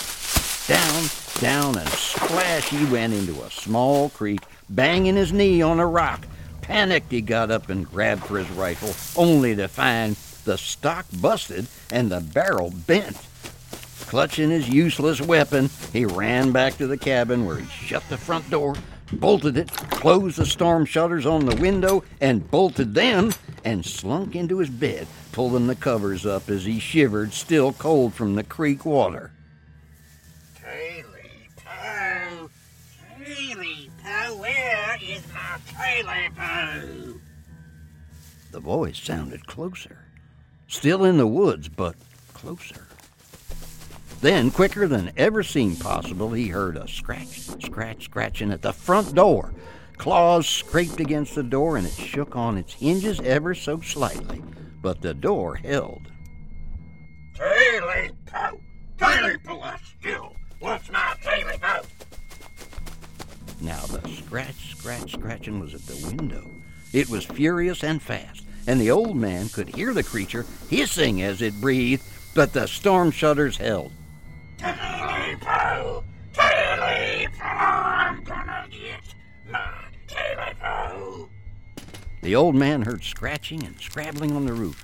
Down, 0.66 1.04
down, 1.40 1.78
and 1.78 1.88
splash 1.90 2.70
he 2.70 2.84
went 2.86 3.14
into 3.14 3.40
a 3.42 3.50
small 3.50 4.08
creek, 4.08 4.42
banging 4.68 5.14
his 5.14 5.32
knee 5.32 5.62
on 5.62 5.78
a 5.78 5.86
rock. 5.86 6.26
Panicked, 6.60 7.12
he 7.12 7.20
got 7.20 7.52
up 7.52 7.68
and 7.68 7.88
grabbed 7.88 8.24
for 8.24 8.38
his 8.38 8.50
rifle, 8.50 8.94
only 9.22 9.54
to 9.54 9.68
find 9.68 10.16
the 10.44 10.58
stock 10.58 11.06
busted 11.20 11.66
and 11.90 12.10
the 12.10 12.20
barrel 12.20 12.72
bent. 12.86 13.16
Clutching 14.06 14.50
his 14.50 14.68
useless 14.68 15.20
weapon, 15.20 15.70
he 15.92 16.04
ran 16.04 16.52
back 16.52 16.76
to 16.76 16.86
the 16.86 16.96
cabin 16.96 17.46
where 17.46 17.56
he 17.56 17.66
shut 17.66 18.02
the 18.08 18.18
front 18.18 18.48
door, 18.50 18.76
bolted 19.12 19.56
it, 19.56 19.72
closed 19.72 20.36
the 20.36 20.46
storm 20.46 20.84
shutters 20.84 21.26
on 21.26 21.46
the 21.46 21.56
window, 21.56 22.04
and 22.20 22.48
bolted 22.50 22.94
them, 22.94 23.32
and 23.64 23.84
slunk 23.84 24.36
into 24.36 24.58
his 24.58 24.70
bed, 24.70 25.06
pulling 25.32 25.66
the 25.66 25.74
covers 25.74 26.26
up 26.26 26.48
as 26.48 26.64
he 26.64 26.78
shivered, 26.78 27.32
still 27.32 27.72
cold 27.72 28.14
from 28.14 28.34
the 28.34 28.44
creek 28.44 28.84
water. 28.84 29.32
Taily 30.62 31.48
po, 31.56 32.50
taily 33.18 33.88
po, 34.02 34.36
where 34.36 34.98
is 35.02 35.22
my 35.32 35.58
taily 35.72 36.36
po? 36.36 37.20
The 38.52 38.60
voice 38.60 39.00
sounded 39.00 39.46
closer. 39.46 40.03
Still 40.74 41.04
in 41.04 41.18
the 41.18 41.26
woods, 41.26 41.68
but 41.68 41.94
closer. 42.34 42.88
Then, 44.20 44.50
quicker 44.50 44.88
than 44.88 45.12
ever 45.16 45.44
seemed 45.44 45.78
possible, 45.78 46.32
he 46.32 46.48
heard 46.48 46.76
a 46.76 46.88
scratch, 46.88 47.42
scratch, 47.62 48.04
scratching 48.04 48.50
at 48.50 48.60
the 48.60 48.72
front 48.72 49.14
door. 49.14 49.54
Claws 49.98 50.48
scraped 50.48 50.98
against 50.98 51.36
the 51.36 51.44
door 51.44 51.76
and 51.76 51.86
it 51.86 51.92
shook 51.92 52.34
on 52.34 52.58
its 52.58 52.74
hinges 52.74 53.20
ever 53.20 53.54
so 53.54 53.80
slightly, 53.80 54.42
but 54.82 55.00
the 55.00 55.14
door 55.14 55.54
held. 55.54 56.10
Taily 57.38 58.10
po, 58.26 58.60
taily 58.98 59.78
still 60.00 60.34
wants 60.60 60.90
my 60.90 61.14
taily 61.22 61.58
po. 61.60 61.86
Now 63.60 63.86
the 63.86 64.06
scratch, 64.08 64.76
scratch, 64.76 65.12
scratching 65.12 65.60
was 65.60 65.72
at 65.72 65.82
the 65.82 66.14
window. 66.16 66.50
It 66.92 67.08
was 67.08 67.24
furious 67.24 67.84
and 67.84 68.02
fast, 68.02 68.44
and 68.66 68.80
the 68.80 68.90
old 68.90 69.16
man 69.16 69.48
could 69.48 69.74
hear 69.74 69.92
the 69.92 70.02
creature 70.02 70.46
hissing 70.68 71.22
as 71.22 71.42
it 71.42 71.60
breathed, 71.60 72.02
but 72.34 72.52
the 72.52 72.66
storm 72.66 73.10
shutters 73.10 73.56
held. 73.56 73.92
I'm 77.42 78.22
gonna 78.24 78.66
get. 78.70 79.14
The 82.22 82.34
old 82.34 82.54
man 82.54 82.82
heard 82.82 83.04
scratching 83.04 83.62
and 83.64 83.78
scrabbling 83.78 84.34
on 84.34 84.46
the 84.46 84.54
roof. 84.54 84.82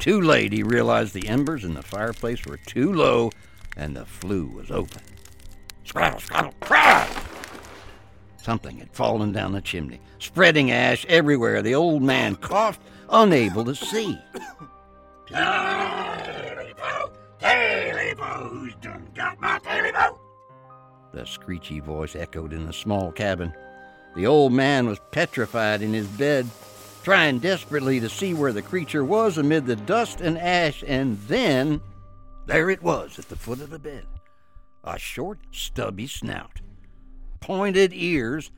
Too 0.00 0.20
late, 0.20 0.52
he 0.52 0.64
realized 0.64 1.14
the 1.14 1.28
embers 1.28 1.64
in 1.64 1.74
the 1.74 1.82
fireplace 1.82 2.44
were 2.44 2.56
too 2.56 2.92
low 2.92 3.30
and 3.76 3.96
the 3.96 4.04
flue 4.04 4.46
was 4.46 4.70
open. 4.70 5.02
Scrattle, 5.84 6.18
scrattle, 6.18 6.54
crash! 6.60 7.17
Something 8.48 8.78
had 8.78 8.90
fallen 8.94 9.30
down 9.32 9.52
the 9.52 9.60
chimney, 9.60 10.00
spreading 10.18 10.70
ash 10.70 11.04
everywhere. 11.04 11.60
The 11.60 11.74
old 11.74 12.02
man 12.02 12.34
coughed, 12.34 12.80
unable 13.10 13.62
to 13.66 13.74
see. 13.74 14.18
Taily 15.26 16.74
po, 16.74 17.12
taily 17.38 18.48
who's 18.48 18.74
done 18.76 19.06
got 19.14 19.38
my 19.38 19.58
taily? 19.58 20.18
The 21.12 21.26
screechy 21.26 21.80
voice 21.80 22.16
echoed 22.16 22.54
in 22.54 22.64
the 22.64 22.72
small 22.72 23.12
cabin. 23.12 23.52
The 24.16 24.26
old 24.26 24.54
man 24.54 24.86
was 24.86 24.98
petrified 25.10 25.82
in 25.82 25.92
his 25.92 26.06
bed, 26.06 26.48
trying 27.02 27.40
desperately 27.40 28.00
to 28.00 28.08
see 28.08 28.32
where 28.32 28.54
the 28.54 28.62
creature 28.62 29.04
was 29.04 29.36
amid 29.36 29.66
the 29.66 29.76
dust 29.76 30.22
and 30.22 30.38
ash, 30.38 30.82
and 30.86 31.18
then 31.28 31.82
there 32.46 32.70
it 32.70 32.82
was 32.82 33.18
at 33.18 33.28
the 33.28 33.36
foot 33.36 33.60
of 33.60 33.68
the 33.68 33.78
bed 33.78 34.06
a 34.84 34.98
short, 34.98 35.38
stubby 35.50 36.06
snout, 36.06 36.62
pointed 37.40 37.92
ears, 37.92 38.50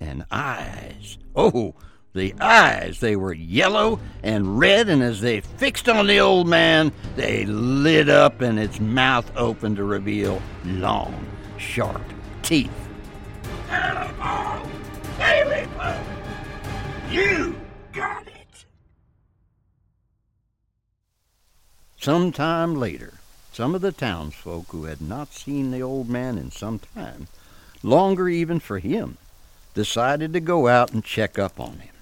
and 0.00 0.24
eyes. 0.30 1.18
Oh, 1.34 1.74
the 2.12 2.34
eyes! 2.40 3.00
They 3.00 3.16
were 3.16 3.32
yellow 3.32 4.00
and 4.22 4.58
red, 4.58 4.88
and 4.88 5.02
as 5.02 5.20
they 5.20 5.40
fixed 5.40 5.88
on 5.88 6.06
the 6.06 6.20
old 6.20 6.48
man, 6.48 6.92
they 7.14 7.44
lit 7.46 8.08
up 8.08 8.40
and 8.40 8.58
its 8.58 8.80
mouth 8.80 9.30
opened 9.36 9.76
to 9.76 9.84
reveal 9.84 10.40
long, 10.64 11.26
sharp 11.58 12.02
teeth. 12.42 12.70
Po, 13.68 14.62
you 17.10 17.54
got 17.92 18.26
it. 18.26 18.64
Some 21.98 22.32
time 22.32 22.74
later, 22.74 23.14
some 23.52 23.74
of 23.74 23.82
the 23.82 23.92
townsfolk 23.92 24.66
who 24.68 24.84
had 24.84 25.00
not 25.00 25.32
seen 25.32 25.70
the 25.70 25.82
old 25.82 26.08
man 26.08 26.38
in 26.38 26.50
some 26.50 26.78
time, 26.78 27.26
longer 27.86 28.28
even 28.28 28.58
for 28.58 28.78
him, 28.80 29.16
decided 29.74 30.32
to 30.32 30.40
go 30.40 30.66
out 30.66 30.92
and 30.92 31.04
check 31.04 31.38
up 31.38 31.60
on 31.60 31.78
him. 31.78 31.94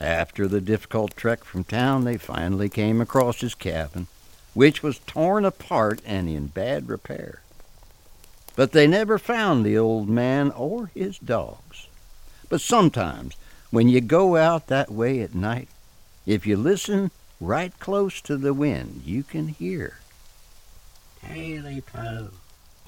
After 0.00 0.48
the 0.48 0.60
difficult 0.60 1.16
trek 1.16 1.44
from 1.44 1.62
town, 1.62 2.04
they 2.04 2.18
finally 2.18 2.68
came 2.68 3.00
across 3.00 3.40
his 3.40 3.54
cabin, 3.54 4.08
which 4.52 4.82
was 4.82 4.98
torn 5.06 5.44
apart 5.44 6.00
and 6.04 6.28
in 6.28 6.48
bad 6.48 6.88
repair. 6.88 7.42
But 8.56 8.72
they 8.72 8.86
never 8.86 9.18
found 9.18 9.64
the 9.64 9.78
old 9.78 10.08
man 10.08 10.50
or 10.50 10.90
his 10.94 11.18
dogs. 11.18 11.86
But 12.48 12.60
sometimes, 12.60 13.36
when 13.70 13.88
you 13.88 14.00
go 14.00 14.36
out 14.36 14.66
that 14.66 14.90
way 14.90 15.20
at 15.20 15.34
night, 15.34 15.68
if 16.26 16.46
you 16.46 16.56
listen 16.56 17.10
right 17.40 17.72
close 17.78 18.20
to 18.22 18.36
the 18.36 18.52
wind, 18.52 19.02
you 19.04 19.22
can 19.22 19.48
hear. 19.48 20.00
Taily 21.24 21.82
po, 21.86 22.30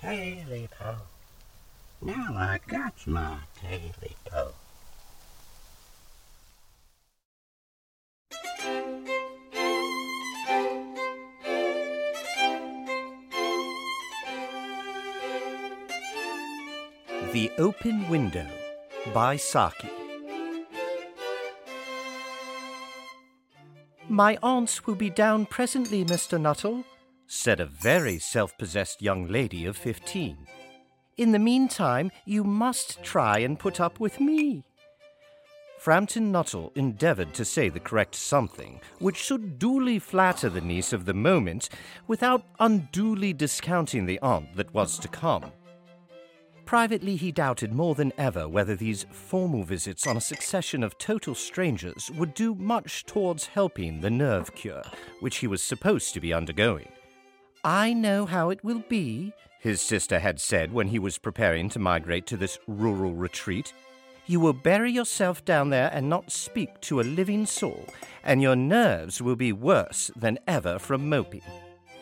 taily 0.02 0.68
po. 0.70 0.96
Now 2.04 2.34
I 2.36 2.60
got 2.66 3.06
my 3.06 3.38
taily 3.62 4.12
po. 4.26 4.52
The 17.32 17.50
Open 17.56 18.06
Window 18.10 18.46
by 19.14 19.38
Saki. 19.38 19.88
My 24.10 24.36
aunts 24.42 24.86
will 24.86 24.94
be 24.94 25.08
down 25.08 25.46
presently, 25.46 26.04
Mr. 26.04 26.38
Nuttel, 26.38 26.84
said 27.26 27.60
a 27.60 27.64
very 27.64 28.18
self 28.18 28.58
possessed 28.58 29.00
young 29.00 29.26
lady 29.26 29.64
of 29.64 29.78
fifteen. 29.78 30.46
In 31.16 31.30
the 31.30 31.38
meantime, 31.38 32.10
you 32.24 32.42
must 32.42 33.02
try 33.02 33.38
and 33.38 33.58
put 33.58 33.80
up 33.80 34.00
with 34.00 34.20
me. 34.20 34.64
Framton 35.78 36.32
Nuttel 36.32 36.76
endeavored 36.76 37.34
to 37.34 37.44
say 37.44 37.68
the 37.68 37.78
correct 37.78 38.14
something, 38.14 38.80
which 38.98 39.16
should 39.16 39.58
duly 39.58 39.98
flatter 39.98 40.48
the 40.48 40.60
niece 40.60 40.92
of 40.92 41.04
the 41.04 41.14
moment 41.14 41.68
without 42.08 42.42
unduly 42.58 43.32
discounting 43.32 44.06
the 44.06 44.18
aunt 44.20 44.56
that 44.56 44.72
was 44.72 44.98
to 44.98 45.08
come. 45.08 45.52
Privately, 46.64 47.14
he 47.16 47.30
doubted 47.30 47.72
more 47.72 47.94
than 47.94 48.12
ever 48.16 48.48
whether 48.48 48.74
these 48.74 49.04
formal 49.12 49.62
visits 49.62 50.06
on 50.06 50.16
a 50.16 50.20
succession 50.22 50.82
of 50.82 50.96
total 50.96 51.34
strangers 51.34 52.10
would 52.12 52.32
do 52.34 52.54
much 52.54 53.04
towards 53.04 53.46
helping 53.46 54.00
the 54.00 54.10
nerve 54.10 54.54
cure 54.54 54.82
which 55.20 55.36
he 55.36 55.46
was 55.46 55.62
supposed 55.62 56.14
to 56.14 56.20
be 56.20 56.32
undergoing. 56.32 56.88
I 57.62 57.92
know 57.92 58.24
how 58.24 58.48
it 58.50 58.64
will 58.64 58.82
be, 58.88 59.34
his 59.64 59.80
sister 59.80 60.18
had 60.18 60.38
said 60.38 60.74
when 60.74 60.88
he 60.88 60.98
was 60.98 61.16
preparing 61.16 61.70
to 61.70 61.78
migrate 61.78 62.26
to 62.26 62.36
this 62.36 62.58
rural 62.66 63.14
retreat. 63.14 63.72
You 64.26 64.38
will 64.38 64.52
bury 64.52 64.92
yourself 64.92 65.42
down 65.42 65.70
there 65.70 65.90
and 65.90 66.06
not 66.06 66.30
speak 66.30 66.78
to 66.82 67.00
a 67.00 67.02
living 67.02 67.46
soul, 67.46 67.86
and 68.22 68.42
your 68.42 68.56
nerves 68.56 69.22
will 69.22 69.36
be 69.36 69.54
worse 69.54 70.10
than 70.14 70.38
ever 70.46 70.78
from 70.78 71.08
moping. 71.08 71.40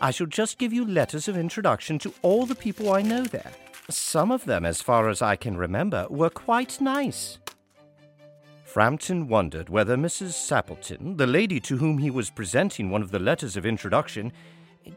I 0.00 0.10
shall 0.10 0.26
just 0.26 0.58
give 0.58 0.72
you 0.72 0.84
letters 0.84 1.28
of 1.28 1.36
introduction 1.36 2.00
to 2.00 2.12
all 2.22 2.46
the 2.46 2.56
people 2.56 2.92
I 2.92 3.00
know 3.00 3.22
there. 3.22 3.52
Some 3.88 4.32
of 4.32 4.44
them, 4.44 4.66
as 4.66 4.82
far 4.82 5.08
as 5.08 5.22
I 5.22 5.36
can 5.36 5.56
remember, 5.56 6.08
were 6.10 6.30
quite 6.30 6.80
nice. 6.80 7.38
Framton 8.64 9.28
wondered 9.28 9.68
whether 9.68 9.96
Mrs. 9.96 10.32
Sappleton, 10.32 11.16
the 11.16 11.28
lady 11.28 11.60
to 11.60 11.76
whom 11.76 11.98
he 11.98 12.10
was 12.10 12.28
presenting 12.28 12.90
one 12.90 13.02
of 13.02 13.12
the 13.12 13.20
letters 13.20 13.56
of 13.56 13.64
introduction, 13.64 14.32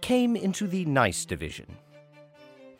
came 0.01 0.35
into 0.35 0.65
the 0.65 0.83
nice 0.85 1.25
division. 1.25 1.77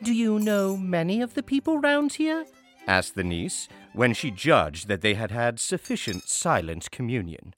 Do 0.01 0.13
you 0.13 0.39
know 0.39 0.77
many 0.77 1.21
of 1.21 1.33
the 1.33 1.43
people 1.43 1.79
round 1.79 2.13
here? 2.13 2.45
asked 2.87 3.15
the 3.15 3.23
niece, 3.23 3.67
when 3.93 4.13
she 4.13 4.29
judged 4.29 4.87
that 4.87 5.01
they 5.01 5.15
had 5.15 5.31
had 5.31 5.59
sufficient 5.59 6.23
silent 6.29 6.91
communion. 6.91 7.53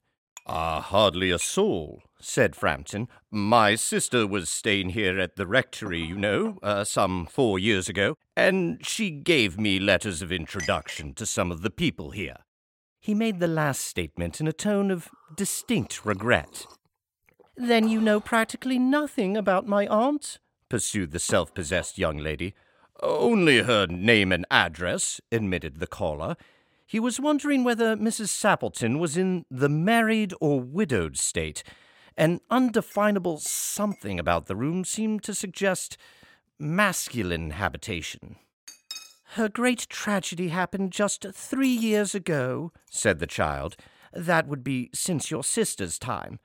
Ah, 0.46 0.80
hardly 0.80 1.30
a 1.30 1.38
soul, 1.38 2.02
said 2.20 2.56
Framton. 2.56 3.06
My 3.30 3.74
sister 3.74 4.26
was 4.26 4.48
staying 4.48 4.90
here 4.90 5.18
at 5.18 5.36
the 5.36 5.46
rectory, 5.46 6.00
you 6.00 6.16
know, 6.16 6.58
uh, 6.62 6.84
some 6.84 7.26
four 7.26 7.58
years 7.58 7.88
ago, 7.88 8.14
and 8.34 8.78
she 8.86 9.10
gave 9.10 9.58
me 9.58 9.78
letters 9.78 10.22
of 10.22 10.32
introduction 10.32 11.12
to 11.14 11.26
some 11.26 11.52
of 11.52 11.60
the 11.60 11.70
people 11.70 12.12
here. 12.12 12.38
He 13.00 13.14
made 13.14 13.40
the 13.40 13.46
last 13.46 13.82
statement 13.82 14.40
in 14.40 14.48
a 14.48 14.52
tone 14.52 14.90
of 14.90 15.10
distinct 15.36 16.06
regret. 16.06 16.66
Then 17.56 17.88
you 17.88 18.00
know 18.00 18.18
practically 18.18 18.78
nothing 18.78 19.36
about 19.36 19.66
my 19.66 19.86
aunt? 19.86 20.38
Pursued 20.68 21.12
the 21.12 21.18
self 21.18 21.54
possessed 21.54 21.98
young 21.98 22.18
lady. 22.18 22.54
Only 23.00 23.62
her 23.62 23.86
name 23.86 24.32
and 24.32 24.44
address, 24.50 25.20
admitted 25.30 25.78
the 25.78 25.86
caller. 25.86 26.36
He 26.86 26.98
was 26.98 27.20
wondering 27.20 27.64
whether 27.64 27.96
Mrs. 27.96 28.28
Sappleton 28.28 28.98
was 28.98 29.16
in 29.16 29.44
the 29.50 29.68
married 29.68 30.32
or 30.40 30.60
widowed 30.60 31.16
state. 31.16 31.62
An 32.16 32.40
undefinable 32.50 33.38
something 33.38 34.18
about 34.18 34.46
the 34.46 34.56
room 34.56 34.84
seemed 34.84 35.22
to 35.24 35.34
suggest 35.34 35.96
masculine 36.58 37.50
habitation. 37.50 38.36
Her 39.32 39.48
great 39.48 39.88
tragedy 39.88 40.48
happened 40.48 40.90
just 40.92 41.26
three 41.32 41.68
years 41.68 42.14
ago, 42.14 42.72
said 42.90 43.18
the 43.18 43.26
child. 43.26 43.76
That 44.12 44.48
would 44.48 44.64
be 44.64 44.90
since 44.94 45.30
your 45.30 45.44
sister's 45.44 45.98
time. 45.98 46.40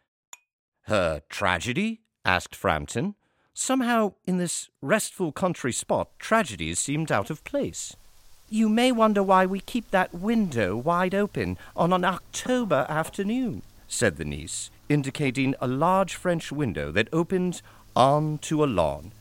Her 0.83 1.21
tragedy? 1.29 2.01
asked 2.25 2.53
Framton. 2.55 3.15
Somehow, 3.53 4.13
in 4.25 4.37
this 4.37 4.69
restful 4.81 5.31
country 5.31 5.71
spot, 5.71 6.09
tragedies 6.17 6.79
seemed 6.79 7.11
out 7.11 7.29
of 7.29 7.43
place. 7.43 7.95
You 8.49 8.67
may 8.67 8.91
wonder 8.91 9.21
why 9.21 9.45
we 9.45 9.59
keep 9.59 9.91
that 9.91 10.13
window 10.13 10.75
wide 10.75 11.13
open 11.13 11.57
on 11.75 11.93
an 11.93 12.03
October 12.03 12.85
afternoon, 12.89 13.61
said 13.87 14.17
the 14.17 14.25
niece, 14.25 14.71
indicating 14.89 15.53
a 15.61 15.67
large 15.67 16.15
French 16.15 16.51
window 16.51 16.91
that 16.91 17.09
opened 17.13 17.61
on 17.95 18.39
to 18.39 18.63
a 18.63 18.65
lawn. 18.65 19.11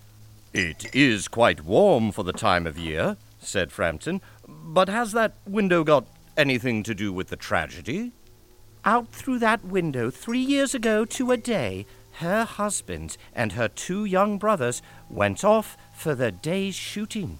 It 0.55 0.95
is 0.95 1.29
quite 1.29 1.65
warm 1.65 2.11
for 2.11 2.23
the 2.23 2.33
time 2.33 2.67
of 2.67 2.79
year, 2.79 3.17
said 3.39 3.71
Framton, 3.71 4.21
but 4.49 4.89
has 4.89 5.13
that 5.13 5.35
window 5.47 5.85
got 5.85 6.07
anything 6.37 6.83
to 6.85 6.95
do 6.95 7.13
with 7.13 7.29
the 7.29 7.37
tragedy? 7.37 8.13
Out 8.85 9.09
through 9.13 9.39
that 9.41 9.65
window 9.65 10.11
three 10.11 10.41
years 10.41 10.75
ago 10.75 11.05
to 11.05 11.33
a 11.33 11.37
day, 11.37 11.87
her 12.15 12.45
husband 12.45 13.17
and 13.35 13.53
her 13.53 13.69
two 13.69 14.05
young 14.05 14.39
brothers 14.39 14.83
went 15.09 15.45
off 15.45 15.77
for 15.95 16.15
the 16.15 16.31
day's 16.31 16.75
shooting. 16.75 17.39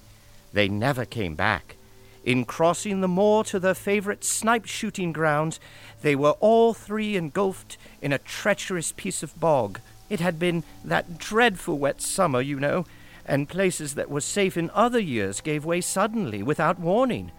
They 0.53 0.69
never 0.69 1.05
came 1.05 1.35
back. 1.35 1.77
In 2.25 2.45
crossing 2.45 3.01
the 3.01 3.09
moor 3.09 3.43
to 3.45 3.59
their 3.59 3.75
favorite 3.75 4.25
snipe 4.25 4.67
shooting 4.67 5.13
ground, 5.13 5.59
they 6.03 6.15
were 6.15 6.37
all 6.41 6.73
three 6.73 7.17
engulfed 7.17 7.77
in 8.01 8.13
a 8.13 8.19
treacherous 8.19 8.93
piece 8.93 9.23
of 9.23 9.39
bog. 9.41 9.81
It 10.09 10.21
had 10.21 10.39
been 10.39 10.63
that 10.85 11.19
dreadful 11.19 11.79
wet 11.79 12.01
summer, 12.01 12.41
you 12.41 12.61
know, 12.61 12.87
and 13.27 13.49
places 13.49 13.95
that 13.95 14.11
were 14.11 14.21
safe 14.21 14.57
in 14.57 14.71
other 14.71 15.01
years 15.01 15.41
gave 15.41 15.65
way 15.65 15.81
suddenly 15.81 16.43
without 16.43 16.79
warning. 16.79 17.33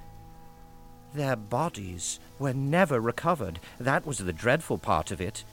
Their 1.14 1.36
bodies 1.36 2.20
were 2.40 2.54
never 2.54 3.00
recovered. 3.00 3.60
That 3.80 4.06
was 4.06 4.18
the 4.18 4.34
dreadful 4.34 4.80
part 4.80 5.12
of 5.12 5.22
it. 5.22 5.44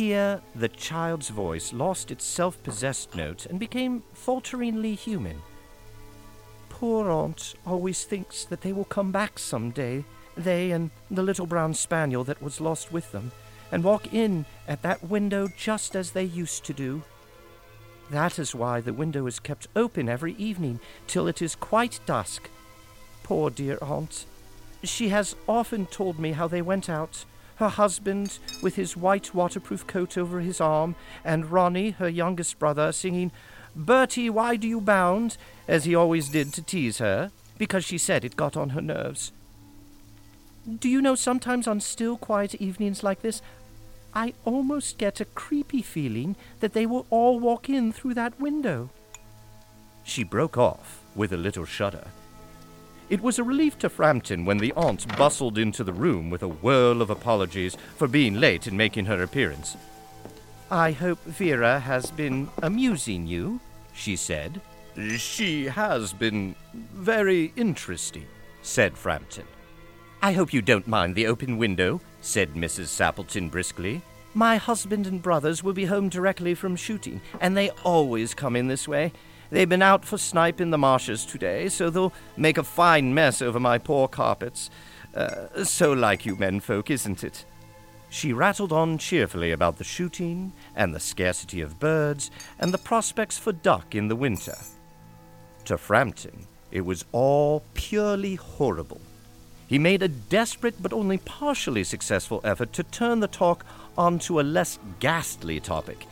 Here, 0.00 0.40
the 0.54 0.70
child's 0.70 1.28
voice 1.28 1.74
lost 1.74 2.10
its 2.10 2.24
self 2.24 2.62
possessed 2.62 3.14
note 3.14 3.44
and 3.44 3.60
became 3.60 4.02
falteringly 4.14 4.94
human. 4.94 5.42
Poor 6.70 7.10
aunt 7.10 7.54
always 7.66 8.04
thinks 8.04 8.46
that 8.46 8.62
they 8.62 8.72
will 8.72 8.86
come 8.86 9.12
back 9.12 9.38
some 9.38 9.70
day, 9.72 10.06
they 10.38 10.70
and 10.70 10.90
the 11.10 11.22
little 11.22 11.44
brown 11.44 11.74
spaniel 11.74 12.24
that 12.24 12.40
was 12.40 12.62
lost 12.62 12.90
with 12.90 13.12
them, 13.12 13.30
and 13.70 13.84
walk 13.84 14.14
in 14.14 14.46
at 14.66 14.80
that 14.80 15.04
window 15.04 15.48
just 15.54 15.94
as 15.94 16.12
they 16.12 16.24
used 16.24 16.64
to 16.64 16.72
do. 16.72 17.02
That 18.10 18.38
is 18.38 18.54
why 18.54 18.80
the 18.80 18.94
window 18.94 19.26
is 19.26 19.38
kept 19.38 19.68
open 19.76 20.08
every 20.08 20.32
evening 20.36 20.80
till 21.08 21.28
it 21.28 21.42
is 21.42 21.54
quite 21.54 22.00
dusk. 22.06 22.48
Poor 23.22 23.50
dear 23.50 23.76
aunt. 23.82 24.24
She 24.82 25.10
has 25.10 25.36
often 25.46 25.84
told 25.84 26.18
me 26.18 26.32
how 26.32 26.48
they 26.48 26.62
went 26.62 26.88
out 26.88 27.26
her 27.60 27.68
husband 27.68 28.38
with 28.62 28.74
his 28.74 28.96
white 28.96 29.32
waterproof 29.34 29.86
coat 29.86 30.18
over 30.18 30.40
his 30.40 30.60
arm, 30.60 30.96
and 31.24 31.50
Ronnie, 31.50 31.90
her 31.90 32.08
youngest 32.08 32.58
brother, 32.58 32.90
singing, 32.92 33.30
Bertie, 33.76 34.28
why 34.28 34.56
do 34.56 34.66
you 34.66 34.80
bound? 34.80 35.36
as 35.70 35.84
he 35.84 35.94
always 35.94 36.28
did 36.28 36.52
to 36.52 36.60
tease 36.60 36.98
her, 36.98 37.30
because 37.56 37.84
she 37.84 37.96
said 37.96 38.24
it 38.24 38.34
got 38.34 38.56
on 38.56 38.70
her 38.70 38.80
nerves. 38.80 39.30
Do 40.80 40.88
you 40.88 41.00
know, 41.00 41.14
sometimes 41.14 41.68
on 41.68 41.78
still, 41.78 42.16
quiet 42.16 42.56
evenings 42.56 43.04
like 43.04 43.22
this, 43.22 43.40
I 44.12 44.34
almost 44.44 44.98
get 44.98 45.20
a 45.20 45.24
creepy 45.24 45.80
feeling 45.80 46.34
that 46.58 46.72
they 46.72 46.86
will 46.86 47.06
all 47.08 47.38
walk 47.38 47.70
in 47.70 47.92
through 47.92 48.14
that 48.14 48.40
window. 48.40 48.90
She 50.02 50.24
broke 50.24 50.58
off 50.58 51.02
with 51.14 51.32
a 51.32 51.36
little 51.36 51.64
shudder. 51.64 52.08
It 53.10 53.20
was 53.20 53.40
a 53.40 53.44
relief 53.44 53.76
to 53.80 53.88
Framton 53.88 54.44
when 54.44 54.58
the 54.58 54.72
aunt 54.74 55.04
bustled 55.18 55.58
into 55.58 55.82
the 55.82 55.92
room 55.92 56.30
with 56.30 56.44
a 56.44 56.48
whirl 56.48 57.02
of 57.02 57.10
apologies 57.10 57.76
for 57.96 58.06
being 58.06 58.34
late 58.34 58.68
in 58.68 58.76
making 58.76 59.06
her 59.06 59.20
appearance. 59.24 59.76
I 60.70 60.92
hope 60.92 61.18
Vera 61.24 61.80
has 61.80 62.12
been 62.12 62.48
amusing 62.62 63.26
you, 63.26 63.58
she 63.92 64.14
said. 64.14 64.60
She 65.16 65.64
has 65.64 66.12
been 66.12 66.54
very 66.72 67.52
interesting, 67.56 68.26
said 68.62 68.96
Framton. 68.96 69.46
I 70.22 70.30
hope 70.30 70.52
you 70.52 70.62
don't 70.62 70.86
mind 70.86 71.16
the 71.16 71.26
open 71.26 71.58
window, 71.58 72.00
said 72.20 72.54
Mrs. 72.54 72.86
Sappleton 72.86 73.50
briskly. 73.50 74.02
My 74.34 74.56
husband 74.56 75.08
and 75.08 75.20
brothers 75.20 75.64
will 75.64 75.72
be 75.72 75.86
home 75.86 76.10
directly 76.10 76.54
from 76.54 76.76
shooting, 76.76 77.20
and 77.40 77.56
they 77.56 77.70
always 77.82 78.34
come 78.34 78.54
in 78.54 78.68
this 78.68 78.86
way. 78.86 79.12
They've 79.50 79.68
been 79.68 79.82
out 79.82 80.04
for 80.04 80.16
snipe 80.16 80.60
in 80.60 80.70
the 80.70 80.78
marshes 80.78 81.26
today, 81.26 81.68
so 81.68 81.90
they'll 81.90 82.12
make 82.36 82.56
a 82.56 82.62
fine 82.62 83.12
mess 83.12 83.42
over 83.42 83.58
my 83.58 83.78
poor 83.78 84.06
carpets. 84.06 84.70
Uh, 85.14 85.64
so 85.64 85.92
like 85.92 86.24
you 86.24 86.36
men 86.36 86.60
folk, 86.60 86.88
isn't 86.88 87.24
it? 87.24 87.44
She 88.08 88.32
rattled 88.32 88.72
on 88.72 88.98
cheerfully 88.98 89.50
about 89.50 89.78
the 89.78 89.84
shooting, 89.84 90.52
and 90.76 90.94
the 90.94 91.00
scarcity 91.00 91.60
of 91.60 91.80
birds, 91.80 92.30
and 92.58 92.72
the 92.72 92.78
prospects 92.78 93.38
for 93.38 93.52
duck 93.52 93.94
in 93.94 94.08
the 94.08 94.16
winter. 94.16 94.56
To 95.64 95.76
Framton, 95.76 96.46
it 96.70 96.82
was 96.82 97.04
all 97.12 97.62
purely 97.74 98.36
horrible. 98.36 99.00
He 99.66 99.78
made 99.78 100.02
a 100.02 100.08
desperate 100.08 100.80
but 100.80 100.92
only 100.92 101.18
partially 101.18 101.84
successful 101.84 102.40
effort 102.44 102.72
to 102.74 102.82
turn 102.84 103.20
the 103.20 103.28
talk 103.28 103.64
onto 103.96 104.40
a 104.40 104.42
less 104.42 104.78
ghastly 104.98 105.60
topic 105.60 106.06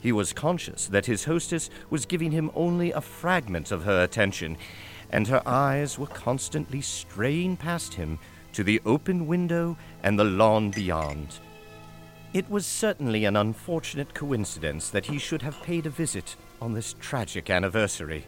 he 0.00 0.12
was 0.12 0.32
conscious 0.32 0.86
that 0.86 1.06
his 1.06 1.24
hostess 1.24 1.70
was 1.90 2.06
giving 2.06 2.30
him 2.30 2.50
only 2.54 2.92
a 2.92 3.00
fragment 3.00 3.72
of 3.72 3.84
her 3.84 4.02
attention, 4.02 4.56
and 5.10 5.26
her 5.28 5.42
eyes 5.46 5.98
were 5.98 6.06
constantly 6.06 6.80
straying 6.80 7.56
past 7.56 7.94
him 7.94 8.18
to 8.52 8.62
the 8.62 8.80
open 8.84 9.26
window 9.26 9.76
and 10.02 10.18
the 10.18 10.24
lawn 10.24 10.70
beyond. 10.70 11.38
It 12.34 12.48
was 12.50 12.66
certainly 12.66 13.24
an 13.24 13.36
unfortunate 13.36 14.14
coincidence 14.14 14.90
that 14.90 15.06
he 15.06 15.18
should 15.18 15.42
have 15.42 15.62
paid 15.62 15.86
a 15.86 15.90
visit 15.90 16.36
on 16.60 16.74
this 16.74 16.94
tragic 17.00 17.48
anniversary. 17.48 18.26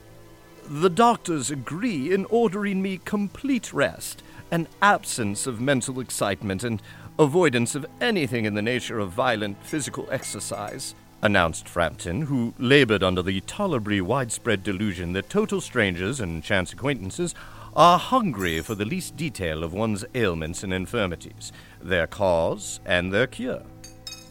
The 0.68 0.90
doctors 0.90 1.50
agree 1.50 2.12
in 2.12 2.24
ordering 2.26 2.80
me 2.80 2.98
complete 3.04 3.72
rest, 3.72 4.22
an 4.50 4.68
absence 4.80 5.46
of 5.46 5.61
mental 5.61 6.00
excitement, 6.00 6.64
and 6.64 6.83
avoidance 7.18 7.74
of 7.74 7.87
anything 8.00 8.44
in 8.46 8.54
the 8.54 8.62
nature 8.62 8.98
of 8.98 9.11
violent 9.11 9.62
physical 9.64 10.09
exercise, 10.11 10.94
announced 11.22 11.66
Framton, 11.66 12.22
who 12.24 12.54
labored 12.59 13.02
under 13.02 13.22
the 13.22 13.40
tolerably 13.42 14.00
widespread 14.00 14.62
delusion 14.62 15.12
that 15.12 15.30
total 15.30 15.61
strangers 15.61 16.20
and 16.20 16.42
chance 16.42 16.72
acquaintances 16.72 17.35
are 17.74 17.98
hungry 17.98 18.61
for 18.61 18.74
the 18.74 18.85
least 18.85 19.16
detail 19.16 19.62
of 19.62 19.72
one's 19.72 20.04
ailments 20.14 20.62
and 20.62 20.72
infirmities, 20.72 21.52
their 21.80 22.06
cause 22.06 22.80
and 22.85 23.12
their 23.12 23.26
cure. 23.26 23.62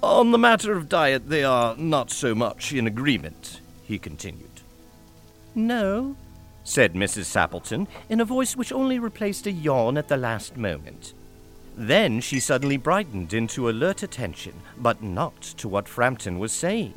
On 0.01 0.31
the 0.31 0.37
matter 0.37 0.73
of 0.73 0.89
diet, 0.89 1.29
they 1.29 1.43
are 1.43 1.75
not 1.77 2.09
so 2.09 2.33
much 2.33 2.73
in 2.73 2.87
agreement, 2.87 3.61
he 3.83 3.99
continued. 3.99 4.49
No, 5.55 6.15
said 6.63 6.93
Mrs. 6.93 7.25
Sappleton, 7.25 7.87
in 8.09 8.21
a 8.21 8.25
voice 8.25 8.55
which 8.55 8.71
only 8.71 8.99
replaced 8.99 9.47
a 9.47 9.51
yawn 9.51 9.97
at 9.97 10.07
the 10.07 10.17
last 10.17 10.55
moment. 10.55 11.13
Then 11.79 12.19
she 12.19 12.41
suddenly 12.41 12.75
brightened 12.75 13.33
into 13.33 13.69
alert 13.69 14.03
attention, 14.03 14.53
but 14.77 15.01
not 15.01 15.41
to 15.41 15.69
what 15.69 15.87
Framton 15.87 16.37
was 16.37 16.51
saying. 16.51 16.93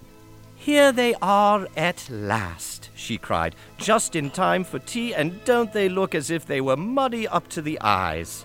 Here 0.57 0.91
they 0.91 1.15
are 1.23 1.69
at 1.77 2.09
last, 2.11 2.91
she 2.97 3.17
cried, 3.17 3.55
just 3.79 4.17
in 4.17 4.29
time 4.29 4.65
for 4.65 4.81
tea, 4.81 5.15
and 5.15 5.45
don't 5.45 5.73
they 5.73 5.89
look 5.89 6.17
as 6.17 6.31
if 6.31 6.47
they 6.47 6.61
were 6.61 6.77
muddy 6.77 7.29
up 7.29 7.49
to 7.51 7.63
the 7.63 7.81
eyes? 7.81 8.45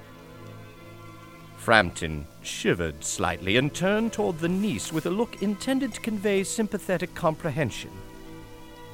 Framton 1.58 2.28
shivered 2.44 3.04
slightly 3.04 3.58
and 3.58 3.74
turned 3.74 4.14
toward 4.14 4.38
the 4.38 4.48
niece 4.48 4.94
with 4.94 5.08
a 5.08 5.10
look 5.10 5.42
intended 5.42 5.92
to 5.96 6.02
convey 6.02 6.44
sympathetic 6.44 7.16
comprehension. 7.16 7.92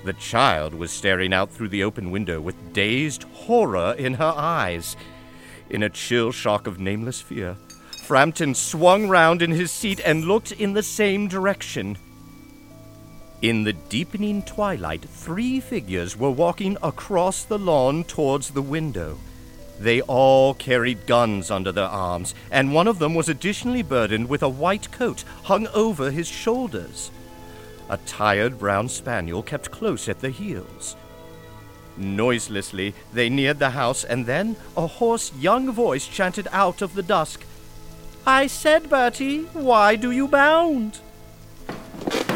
The 0.06 0.13
child 0.13 0.73
was 0.73 0.91
staring 0.91 1.34
out 1.34 1.51
through 1.51 1.69
the 1.69 1.84
open 1.84 2.10
window 2.10 2.39
with 2.39 2.73
dazed 2.73 3.23
horror 3.23 3.95
in 3.97 4.13
her 4.13 4.34
eyes. 4.36 4.95
In 5.69 5.84
a 5.84 5.89
chill 5.89 6.32
shock 6.32 6.67
of 6.67 6.80
nameless 6.80 7.21
fear, 7.21 7.58
Framton 8.04 8.56
swung 8.56 9.08
round 9.08 9.41
in 9.41 9.52
his 9.52 9.71
seat 9.71 10.02
and 10.04 10.26
looked 10.26 10.52
in 10.52 10.73
the 10.73 10.84
same 10.84 11.28
direction. 11.28 11.97
In 13.41 13.63
the 13.63 13.73
deepening 13.73 14.41
twilight, 14.43 15.04
three 15.04 15.60
figures 15.60 16.17
were 16.17 16.32
walking 16.32 16.78
across 16.82 17.43
the 17.43 17.60
lawn 17.60 18.04
towards 18.04 18.52
the 18.52 18.62
window. 18.62 19.17
They 19.80 20.02
all 20.02 20.54
carried 20.54 21.08
guns 21.08 21.49
under 21.49 21.71
their 21.71 21.88
arms, 21.88 22.36
and 22.52 22.73
one 22.73 22.88
of 22.88 22.99
them 22.99 23.15
was 23.15 23.28
additionally 23.28 23.82
burdened 23.82 24.30
with 24.30 24.43
a 24.43 24.49
white 24.49 24.91
coat 24.91 25.23
hung 25.43 25.67
over 25.67 26.12
his 26.12 26.28
shoulders. 26.28 27.12
A 27.89 27.97
tired 28.06 28.60
brown 28.60 28.88
spaniel 28.88 29.43
kept 29.43 29.71
close 29.71 30.08
at 30.08 30.19
the 30.19 30.30
heels. 30.30 30.95
Noiselessly, 31.97 32.93
they 33.13 33.29
neared 33.29 33.60
the 33.60 33.71
house, 33.71 34.03
and 34.03 34.25
then 34.25 34.56
a 34.75 34.88
hoarse 34.88 35.32
young 35.39 35.71
voice 35.71 36.08
chanted 36.08 36.47
out 36.51 36.82
of 36.82 36.95
the 36.95 37.03
dusk, 37.03 37.45
I 38.25 38.47
said, 38.47 38.89
Bertie, 38.89 39.43
why 39.53 39.95
do 39.97 40.10
you 40.10 40.27
bound? 40.27 40.99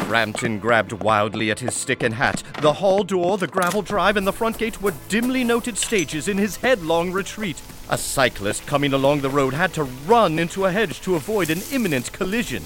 Framton 0.08 0.58
grabbed 0.58 0.92
wildly 0.92 1.50
at 1.50 1.60
his 1.60 1.74
stick 1.74 2.02
and 2.02 2.14
hat. 2.14 2.42
The 2.60 2.74
hall 2.74 3.04
door, 3.04 3.36
the 3.36 3.46
gravel 3.46 3.82
drive, 3.82 4.16
and 4.16 4.26
the 4.26 4.32
front 4.32 4.58
gate 4.58 4.80
were 4.80 4.94
dimly 5.08 5.44
noted 5.44 5.76
stages 5.76 6.28
in 6.28 6.38
his 6.38 6.56
headlong 6.56 7.12
retreat. 7.12 7.60
A 7.90 7.98
cyclist 7.98 8.66
coming 8.66 8.92
along 8.92 9.20
the 9.20 9.30
road 9.30 9.54
had 9.54 9.72
to 9.74 9.84
run 9.84 10.38
into 10.38 10.64
a 10.64 10.72
hedge 10.72 11.00
to 11.02 11.14
avoid 11.14 11.50
an 11.50 11.60
imminent 11.72 12.12
collision. 12.12 12.62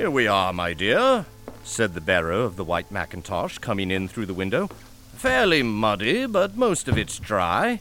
Here 0.00 0.10
we 0.10 0.26
are, 0.26 0.54
my 0.54 0.72
dear, 0.72 1.26
said 1.62 1.92
the 1.92 2.00
bearer 2.00 2.32
of 2.32 2.56
the 2.56 2.64
white 2.64 2.90
mackintosh, 2.90 3.58
coming 3.58 3.90
in 3.90 4.08
through 4.08 4.24
the 4.24 4.32
window. 4.32 4.70
Fairly 5.12 5.62
muddy, 5.62 6.24
but 6.24 6.56
most 6.56 6.88
of 6.88 6.96
it's 6.96 7.18
dry. 7.18 7.80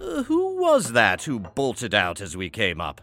Uh, 0.00 0.24
who 0.24 0.60
was 0.60 0.94
that 0.94 1.22
who 1.22 1.38
bolted 1.38 1.94
out 1.94 2.20
as 2.20 2.36
we 2.36 2.50
came 2.50 2.80
up? 2.80 3.00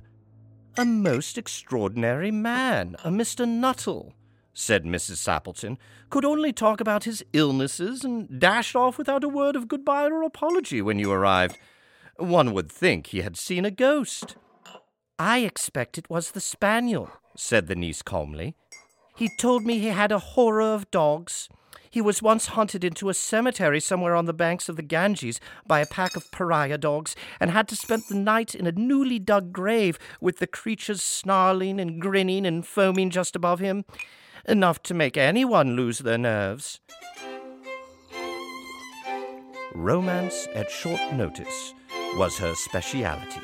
A 0.77 0.83
most 0.83 1.37
extraordinary 1.37 2.29
man, 2.29 2.97
a 3.05 3.09
Mr. 3.09 3.47
Nuttel, 3.47 4.11
said 4.53 4.83
Mrs. 4.83 5.19
Sappleton, 5.19 5.77
could 6.09 6.25
only 6.25 6.51
talk 6.51 6.81
about 6.81 7.05
his 7.05 7.23
illnesses 7.31 8.03
and 8.03 8.37
dashed 8.37 8.75
off 8.75 8.97
without 8.97 9.23
a 9.23 9.29
word 9.29 9.55
of 9.55 9.69
goodbye 9.69 10.07
or 10.07 10.23
apology 10.23 10.81
when 10.81 10.99
you 10.99 11.09
arrived. 11.09 11.57
One 12.17 12.53
would 12.53 12.69
think 12.69 13.07
he 13.07 13.21
had 13.21 13.37
seen 13.37 13.63
a 13.63 13.71
ghost. 13.71 14.35
I 15.17 15.37
expect 15.37 15.97
it 15.97 16.09
was 16.09 16.31
the 16.31 16.41
spaniel, 16.41 17.09
said 17.35 17.67
the 17.67 17.75
niece 17.75 18.01
calmly. 18.01 18.55
He 19.15 19.29
told 19.37 19.65
me 19.65 19.79
he 19.79 19.87
had 19.87 20.11
a 20.11 20.19
horror 20.19 20.73
of 20.73 20.89
dogs. 20.91 21.49
He 21.89 22.01
was 22.01 22.21
once 22.21 22.47
hunted 22.47 22.83
into 22.83 23.09
a 23.09 23.13
cemetery 23.13 23.81
somewhere 23.81 24.15
on 24.15 24.25
the 24.25 24.33
banks 24.33 24.69
of 24.69 24.77
the 24.77 24.81
Ganges 24.81 25.41
by 25.67 25.81
a 25.81 25.85
pack 25.85 26.15
of 26.15 26.31
pariah 26.31 26.77
dogs 26.77 27.15
and 27.39 27.51
had 27.51 27.67
to 27.67 27.75
spend 27.75 28.03
the 28.07 28.15
night 28.15 28.55
in 28.55 28.65
a 28.65 28.71
newly 28.71 29.19
dug 29.19 29.51
grave 29.51 29.99
with 30.21 30.39
the 30.39 30.47
creatures 30.47 31.01
snarling 31.01 31.79
and 31.79 32.01
grinning 32.01 32.45
and 32.45 32.65
foaming 32.65 33.09
just 33.09 33.35
above 33.35 33.59
him. 33.59 33.83
Enough 34.47 34.81
to 34.83 34.93
make 34.93 35.17
anyone 35.17 35.75
lose 35.75 35.99
their 35.99 36.17
nerves. 36.17 36.79
Romance 39.73 40.47
at 40.55 40.71
short 40.71 41.13
notice 41.13 41.73
was 42.15 42.37
her 42.37 42.55
speciality. 42.55 43.41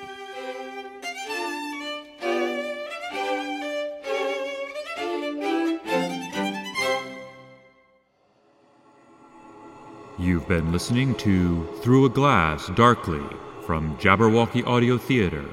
You've 10.28 10.50
been 10.50 10.74
listening 10.74 11.16
to 11.20 11.66
Through 11.82 12.04
a 12.04 12.10
Glass 12.10 12.68
Darkly 12.76 13.24
from 13.66 13.96
Jabberwocky 13.96 14.68
Audio 14.68 14.98
Theater. 14.98 15.46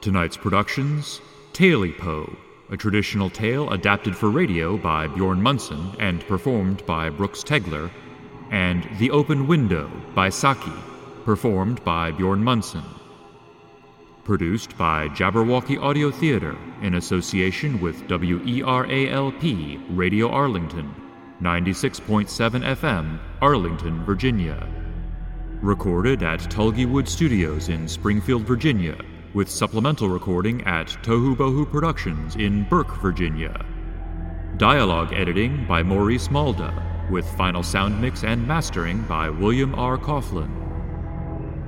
Tonight's 0.00 0.34
productions 0.34 1.20
Tailypo, 1.52 2.34
a 2.70 2.76
traditional 2.78 3.28
tale 3.28 3.68
adapted 3.70 4.16
for 4.16 4.30
radio 4.30 4.78
by 4.78 5.08
Bjorn 5.08 5.42
Munson 5.42 5.94
and 5.98 6.26
performed 6.26 6.86
by 6.86 7.10
Brooks 7.10 7.44
Tegler, 7.44 7.90
and 8.50 8.88
The 8.98 9.10
Open 9.10 9.46
Window 9.46 9.90
by 10.14 10.30
Saki, 10.30 10.72
performed 11.26 11.84
by 11.84 12.10
Bjorn 12.10 12.42
Munson. 12.42 12.84
Produced 14.24 14.78
by 14.78 15.08
Jabberwocky 15.08 15.78
Audio 15.78 16.10
Theater 16.10 16.56
in 16.80 16.94
association 16.94 17.78
with 17.78 18.08
WERALP 18.08 19.82
Radio 19.90 20.30
Arlington 20.30 20.94
96.7 21.42 22.26
FM, 22.76 23.20
Arlington, 23.40 24.04
Virginia. 24.04 24.68
Recorded 25.62 26.24
at 26.24 26.40
Tulgeywood 26.40 27.06
Studios 27.06 27.68
in 27.68 27.86
Springfield, 27.86 28.42
Virginia, 28.42 28.96
with 29.34 29.48
supplemental 29.48 30.08
recording 30.08 30.64
at 30.64 30.88
Tohu 31.04 31.36
Bohu 31.36 31.70
Productions 31.70 32.34
in 32.34 32.64
Burke, 32.64 32.96
Virginia. 33.00 33.64
Dialogue 34.56 35.12
editing 35.12 35.64
by 35.68 35.80
Maurice 35.80 36.26
Malda, 36.26 36.72
with 37.08 37.28
final 37.36 37.62
sound 37.62 38.00
mix 38.00 38.24
and 38.24 38.44
mastering 38.46 39.02
by 39.02 39.30
William 39.30 39.76
R. 39.76 39.96
Coughlin. 39.96 40.67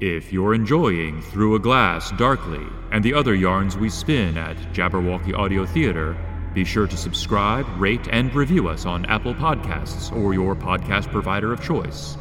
If 0.00 0.30
you're 0.30 0.52
enjoying 0.52 1.22
Through 1.22 1.54
a 1.54 1.58
Glass 1.58 2.12
Darkly 2.18 2.66
and 2.92 3.02
the 3.02 3.14
other 3.14 3.34
yarns 3.34 3.78
we 3.78 3.88
spin 3.88 4.36
at 4.36 4.58
Jabberwocky 4.74 5.34
Audio 5.34 5.64
Theater, 5.64 6.14
be 6.52 6.66
sure 6.66 6.86
to 6.86 6.96
subscribe, 6.98 7.66
rate, 7.78 8.06
and 8.10 8.34
review 8.34 8.68
us 8.68 8.84
on 8.84 9.06
Apple 9.06 9.34
Podcasts 9.34 10.14
or 10.14 10.34
your 10.34 10.54
podcast 10.54 11.10
provider 11.10 11.50
of 11.50 11.62
choice. 11.62 12.18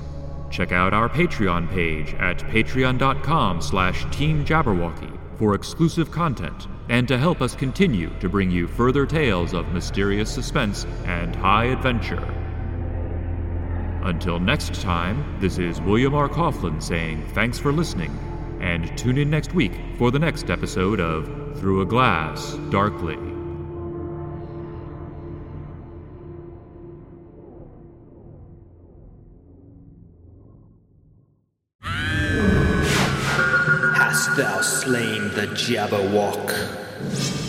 Check 0.49 0.71
out 0.71 0.93
our 0.93 1.09
Patreon 1.09 1.69
page 1.69 2.13
at 2.13 2.39
patreon.com 2.39 3.61
slash 3.61 4.05
teamjabberwocky 4.05 5.19
for 5.37 5.53
exclusive 5.53 6.09
content 6.11 6.67
and 6.87 7.09
to 7.09 7.17
help 7.17 7.41
us 7.41 7.55
continue 7.55 8.09
to 8.21 8.29
bring 8.29 8.49
you 8.49 8.67
further 8.67 9.05
tales 9.05 9.53
of 9.53 9.67
mysterious 9.73 10.31
suspense 10.31 10.85
and 11.03 11.35
high 11.35 11.65
adventure. 11.65 12.44
Until 14.05 14.39
next 14.39 14.83
time, 14.83 15.25
this 15.39 15.57
is 15.57 15.81
William 15.81 16.13
R. 16.13 16.29
Coughlin 16.29 16.79
saying 16.79 17.25
thanks 17.29 17.57
for 17.57 17.71
listening 17.71 18.15
And 18.61 18.95
tune 18.95 19.17
in 19.17 19.31
next 19.31 19.55
week 19.55 19.73
for 19.97 20.11
the 20.11 20.19
next 20.19 20.51
episode 20.51 20.99
of 20.99 21.25
Through 21.59 21.81
a 21.81 21.85
Glass 21.87 22.53
Darkly. 22.69 23.17
Hast 33.95 34.37
thou 34.37 34.61
slain 34.61 35.29
the 35.29 35.47
Jabberwock? 35.55 37.44